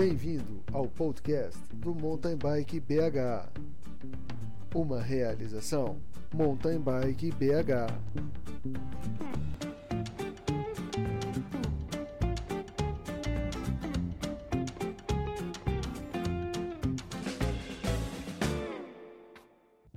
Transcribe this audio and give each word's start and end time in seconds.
Bem-vindo 0.00 0.64
ao 0.72 0.88
podcast 0.88 1.60
do 1.74 1.94
Mountain 1.94 2.38
Bike 2.38 2.80
BH. 2.80 3.52
Uma 4.74 4.98
realização 4.98 6.00
Mountain 6.32 6.80
Bike 6.80 7.30
BH. 7.32 7.92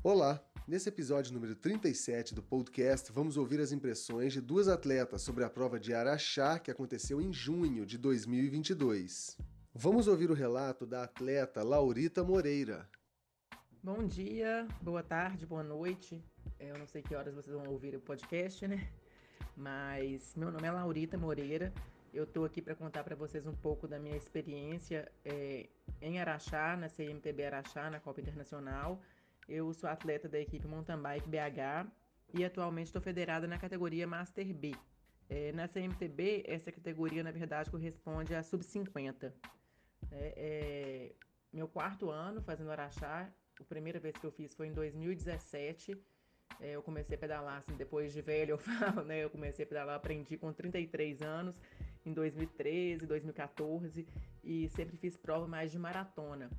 Olá! 0.04 0.43
Nesse 0.67 0.89
episódio 0.89 1.33
número 1.33 1.56
37 1.56 2.36
do 2.36 2.43
podcast, 2.43 3.09
vamos 3.14 3.37
ouvir 3.37 3.61
as 3.61 3.71
impressões 3.71 4.33
de 4.33 4.42
duas 4.42 4.67
atletas 4.67 5.21
sobre 5.21 5.45
a 5.45 5.50
prova 5.50 5.79
de 5.79 5.93
Araxá 5.93 6.59
que 6.59 6.70
aconteceu 6.70 7.21
em 7.21 7.31
junho 7.31 7.86
de 7.86 7.97
2022. 7.97 9.37
Vamos 9.73 10.07
ouvir 10.07 10.29
o 10.29 10.33
relato 10.33 10.86
da 10.86 11.04
atleta 11.04 11.63
Laurita 11.63 12.23
Moreira. 12.23 12.87
Bom 13.81 14.05
dia, 14.05 14.68
boa 14.81 15.01
tarde, 15.04 15.45
boa 15.45 15.64
noite. 15.64 16.23
É, 16.59 16.71
eu 16.71 16.77
não 16.77 16.87
sei 16.87 17.01
que 17.01 17.15
horas 17.15 17.33
vocês 17.33 17.55
vão 17.55 17.71
ouvir 17.71 17.95
o 17.95 18.00
podcast, 18.00 18.67
né? 18.67 18.87
Mas 19.57 20.36
meu 20.36 20.51
nome 20.51 20.67
é 20.67 20.71
Laurita 20.71 21.17
Moreira. 21.17 21.73
Eu 22.14 22.25
estou 22.25 22.45
aqui 22.45 22.61
para 22.61 22.75
contar 22.75 23.04
para 23.04 23.15
vocês 23.15 23.47
um 23.47 23.55
pouco 23.55 23.87
da 23.87 24.00
minha 24.00 24.15
experiência 24.15 25.11
é, 25.25 25.67
em 26.01 26.19
Araxá, 26.19 26.78
na 26.78 26.87
CMTB 26.87 27.45
Araxá, 27.45 27.89
na 27.89 28.00
Copa 28.00 28.21
Internacional 28.21 29.01
eu 29.47 29.73
sou 29.73 29.89
atleta 29.89 30.29
da 30.29 30.39
equipe 30.39 30.67
Mountain 30.67 31.01
Bike 31.01 31.28
BH 31.28 31.87
e 32.33 32.44
atualmente 32.44 32.88
estou 32.88 33.02
federada 33.02 33.48
na 33.48 33.58
categoria 33.58 34.08
Master 34.08 34.53
B. 34.53 34.73
É, 35.30 35.52
na 35.52 35.67
CMTB, 35.67 36.44
essa 36.48 36.72
categoria, 36.72 37.23
na 37.23 37.31
verdade, 37.31 37.70
corresponde 37.70 38.36
a 38.36 38.44
sub-50. 38.44 39.31
É, 40.14 40.33
é, 40.38 41.11
meu 41.52 41.67
quarto 41.67 42.09
ano 42.09 42.42
fazendo 42.42 42.72
Araxá, 42.72 43.30
a 43.59 43.64
primeira 43.64 44.00
vez 44.00 44.16
que 44.16 44.25
eu 44.25 44.31
fiz 44.31 44.53
foi 44.53 44.67
em 44.67 44.73
2017. 44.73 45.97
É, 46.59 46.72
eu 46.72 46.83
comecei 46.83 47.16
a 47.16 47.20
pedalar, 47.20 47.58
assim, 47.58 47.75
depois 47.75 48.14
de 48.14 48.22
velho, 48.22 48.52
eu 48.52 48.58
falo, 48.59 49.03
né? 49.03 49.23
Eu 49.23 49.30
comecei 49.30 49.66
a 49.66 49.67
pedalar, 49.67 49.95
aprendi 49.95 50.38
com 50.38 50.53
33 50.53 51.22
anos, 51.22 51.55
em 52.05 52.14
2013, 52.14 53.05
2014, 53.05 54.08
e 54.44 54.70
sempre 54.70 54.97
fiz 54.97 55.17
prova 55.17 55.47
mais 55.47 55.72
de 55.72 55.80
maratona. 55.80 56.50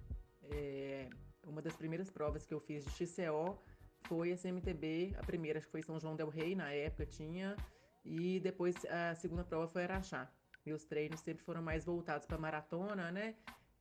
É, 0.50 1.08
uma 1.46 1.62
das 1.62 1.76
primeiras 1.76 2.10
provas 2.10 2.44
que 2.44 2.52
eu 2.52 2.60
fiz 2.60 2.84
de 2.84 2.90
XCO 2.90 3.58
foi 4.06 4.32
a 4.32 4.36
CMTB, 4.36 5.14
a 5.16 5.22
primeira 5.24 5.58
acho 5.58 5.66
que 5.66 5.72
foi 5.72 5.82
São 5.82 5.98
João 5.98 6.16
del 6.16 6.28
Rei, 6.28 6.54
na 6.54 6.72
época 6.72 7.06
tinha, 7.06 7.56
e 8.04 8.40
depois 8.40 8.74
a 8.86 9.14
segunda 9.14 9.44
prova 9.44 9.68
foi 9.68 9.84
Araxá. 9.84 10.30
Meus 10.64 10.84
treinos 10.84 11.20
sempre 11.20 11.44
foram 11.44 11.62
mais 11.62 11.84
voltados 11.84 12.26
para 12.26 12.38
maratona, 12.38 13.10
né? 13.10 13.34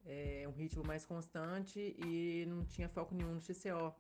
É, 0.06 0.46
um 0.48 0.52
ritmo 0.52 0.84
mais 0.86 1.06
constante 1.06 1.96
e 1.98 2.46
não 2.48 2.66
tinha 2.66 2.90
foco 2.90 3.16
nenhum 3.16 3.36
no 3.36 3.42
XCO. 3.42 3.94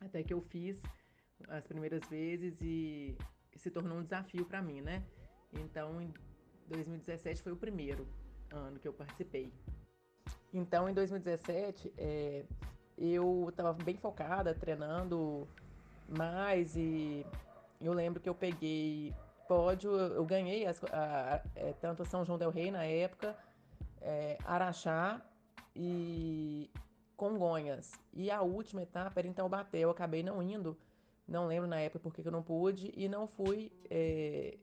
Até 0.00 0.22
que 0.22 0.34
eu 0.34 0.40
fiz 0.42 0.80
as 1.48 1.66
primeiras 1.66 2.02
vezes 2.08 2.60
e, 2.60 3.16
se 3.56 3.70
tornou 3.70 3.98
um 3.98 4.02
desafio 4.02 4.44
para 4.44 4.60
mim, 4.60 4.80
né? 4.80 5.02
Então, 5.52 6.00
em 6.00 6.12
2017 6.68 7.42
foi 7.42 7.52
o 7.52 7.56
primeiro 7.56 8.06
ano 8.50 8.78
que 8.78 8.88
eu 8.88 8.92
participei. 8.92 9.52
Então, 10.52 10.88
em 10.88 10.94
2017, 10.94 11.92
é, 11.96 12.44
eu 12.98 13.48
estava 13.48 13.72
bem 13.72 13.96
focada, 13.96 14.54
treinando 14.54 15.48
mais 16.08 16.76
e 16.76 17.24
eu 17.80 17.92
lembro 17.92 18.20
que 18.20 18.28
eu 18.28 18.34
peguei 18.34 19.14
pódio, 19.46 19.90
eu 19.90 20.24
ganhei 20.24 20.66
as, 20.66 20.82
a, 20.84 21.34
a, 21.34 21.40
é, 21.54 21.72
tanto 21.80 22.04
São 22.04 22.24
João 22.24 22.38
del 22.38 22.50
Rei 22.50 22.70
na 22.70 22.84
época, 22.84 23.36
é, 24.00 24.38
Araxá 24.44 25.20
e 25.74 26.70
Congonhas. 27.16 27.92
E 28.12 28.30
a 28.30 28.42
última 28.42 28.82
etapa 28.82 29.20
era 29.20 29.28
em 29.28 29.32
Taubaté, 29.32 29.78
eu 29.78 29.90
acabei 29.90 30.22
não 30.22 30.42
indo, 30.42 30.76
não 31.26 31.46
lembro 31.46 31.68
na 31.68 31.80
época 31.80 32.00
porque 32.00 32.26
eu 32.26 32.32
não 32.32 32.42
pude 32.42 32.92
e 32.96 33.08
não 33.08 33.26
fui 33.26 33.72
é, 33.90 34.56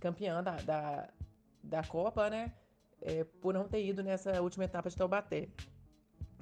campeã 0.00 0.42
da, 0.42 0.56
da, 0.56 1.08
da 1.62 1.82
Copa, 1.84 2.30
né? 2.30 2.52
É, 3.02 3.24
por 3.24 3.52
não 3.52 3.68
ter 3.68 3.84
ido 3.84 4.02
nessa 4.02 4.40
última 4.40 4.64
etapa 4.64 4.88
de 4.88 4.96
Taubaté 4.96 5.48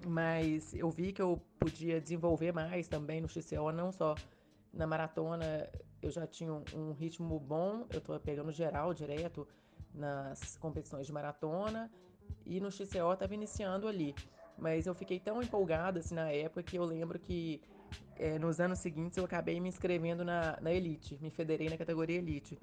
mas 0.07 0.75
eu 0.75 0.91
vi 0.91 1.13
que 1.13 1.23
eu 1.23 1.41
podia 1.59 2.01
desenvolver 2.01 2.53
mais 2.53 2.89
também 2.89 3.21
no 3.21 3.29
XCO, 3.29 3.71
não 3.73 3.93
só 3.93 4.15
na 4.73 4.87
maratona, 4.87 5.69
eu 6.03 6.11
já 6.11 6.27
tinha 6.27 6.53
um, 6.53 6.93
ritmo 6.93 7.39
bom, 7.39 7.87
eu 7.91 7.99
estou 7.99 8.19
pegando 8.19 8.51
geral 8.53 8.93
direto 8.93 9.47
nas 9.95 10.57
competições 10.57 11.07
de 11.07 11.13
maratona 11.13 11.91
e 12.45 12.61
no 12.61 12.71
XCO 12.71 13.13
estava 13.13 13.35
iniciando 13.35 13.87
ali. 13.87 14.15
Mas 14.59 14.87
eu 14.87 14.95
fiquei 14.95 15.21
tão 15.21 15.41
empolgada 15.41 16.01
assim, 16.01 16.15
na 16.15 16.31
época 16.31 16.63
que 16.63 16.77
eu 16.77 16.85
lembro 16.85 17.19
que 17.19 17.61
é, 18.17 18.39
nos 18.39 18.61
anos 18.61 18.81
seguintes 18.81 19.17
eu 19.17 19.25
acabei 19.25 19.61
me 19.61 19.69
inscrevendo 19.69 20.25
na, 20.25 20.59
na 20.61 20.73
Elite, 20.73 21.19
me 21.23 21.31
federei 21.31 21.71
na 21.71 21.79
categoria 21.79 22.19
Elite. 22.19 22.59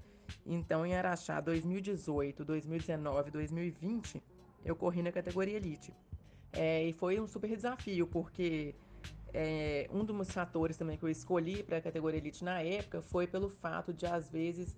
Então 0.46 0.86
em 0.86 0.96
Araxá 0.96 1.40
2018, 1.40 2.44
2019, 2.44 3.32
2020 3.32 4.22
eu 4.66 4.76
corri 4.76 5.02
na 5.02 5.12
categoria 5.12 5.56
Elite. 5.56 5.94
É, 6.52 6.84
e 6.84 6.94
foi 6.94 7.20
um 7.20 7.28
super 7.28 7.50
desafio, 7.50 8.08
porque 8.08 8.76
é, 9.34 9.90
um 9.92 10.04
dos 10.04 10.32
fatores 10.32 10.78
também 10.78 10.98
que 10.98 11.04
eu 11.04 11.10
escolhi 11.10 11.64
para 11.64 11.78
a 11.78 11.82
categoria 11.82 12.20
Elite 12.20 12.44
na 12.44 12.62
época 12.62 13.02
foi 13.02 13.28
pelo 13.28 13.50
fato 13.50 13.94
de, 13.94 14.06
às 14.06 14.30
vezes, 14.30 14.76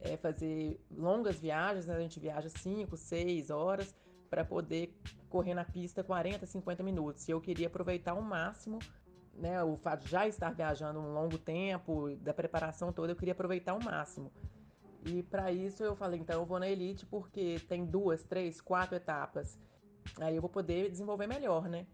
é, 0.00 0.16
fazer 0.16 0.80
longas 0.90 1.38
viagens, 1.38 1.86
né? 1.86 1.96
a 1.96 2.00
gente 2.00 2.20
viaja 2.20 2.48
5, 2.48 2.96
6 2.96 3.50
horas 3.50 3.94
para 4.28 4.44
poder 4.44 4.94
correr 5.28 5.54
na 5.54 5.64
pista 5.64 6.02
40, 6.02 6.46
50 6.46 6.82
minutos. 6.82 7.28
E 7.28 7.30
eu 7.30 7.40
queria 7.40 7.66
aproveitar 7.66 8.12
ao 8.12 8.22
máximo 8.22 8.78
né, 9.36 9.62
o 9.62 9.76
fato 9.76 10.04
de 10.04 10.10
já 10.10 10.26
estar 10.26 10.50
viajando 10.50 10.98
um 10.98 11.12
longo 11.12 11.38
tempo, 11.38 12.14
da 12.16 12.32
preparação 12.32 12.92
toda, 12.92 13.12
eu 13.12 13.16
queria 13.16 13.32
aproveitar 13.32 13.72
ao 13.72 13.80
máximo. 13.80 14.32
E 15.04 15.22
para 15.22 15.52
isso 15.52 15.82
eu 15.82 15.94
falei, 15.94 16.20
então 16.20 16.40
eu 16.40 16.46
vou 16.46 16.58
na 16.58 16.68
Elite 16.68 17.04
porque 17.06 17.60
tem 17.68 17.84
duas, 17.84 18.22
três, 18.22 18.60
quatro 18.60 18.96
etapas. 18.96 19.58
Aí 20.20 20.36
eu 20.36 20.40
vou 20.40 20.50
poder 20.50 20.90
desenvolver 20.90 21.26
melhor, 21.26 21.68
né? 21.68 21.86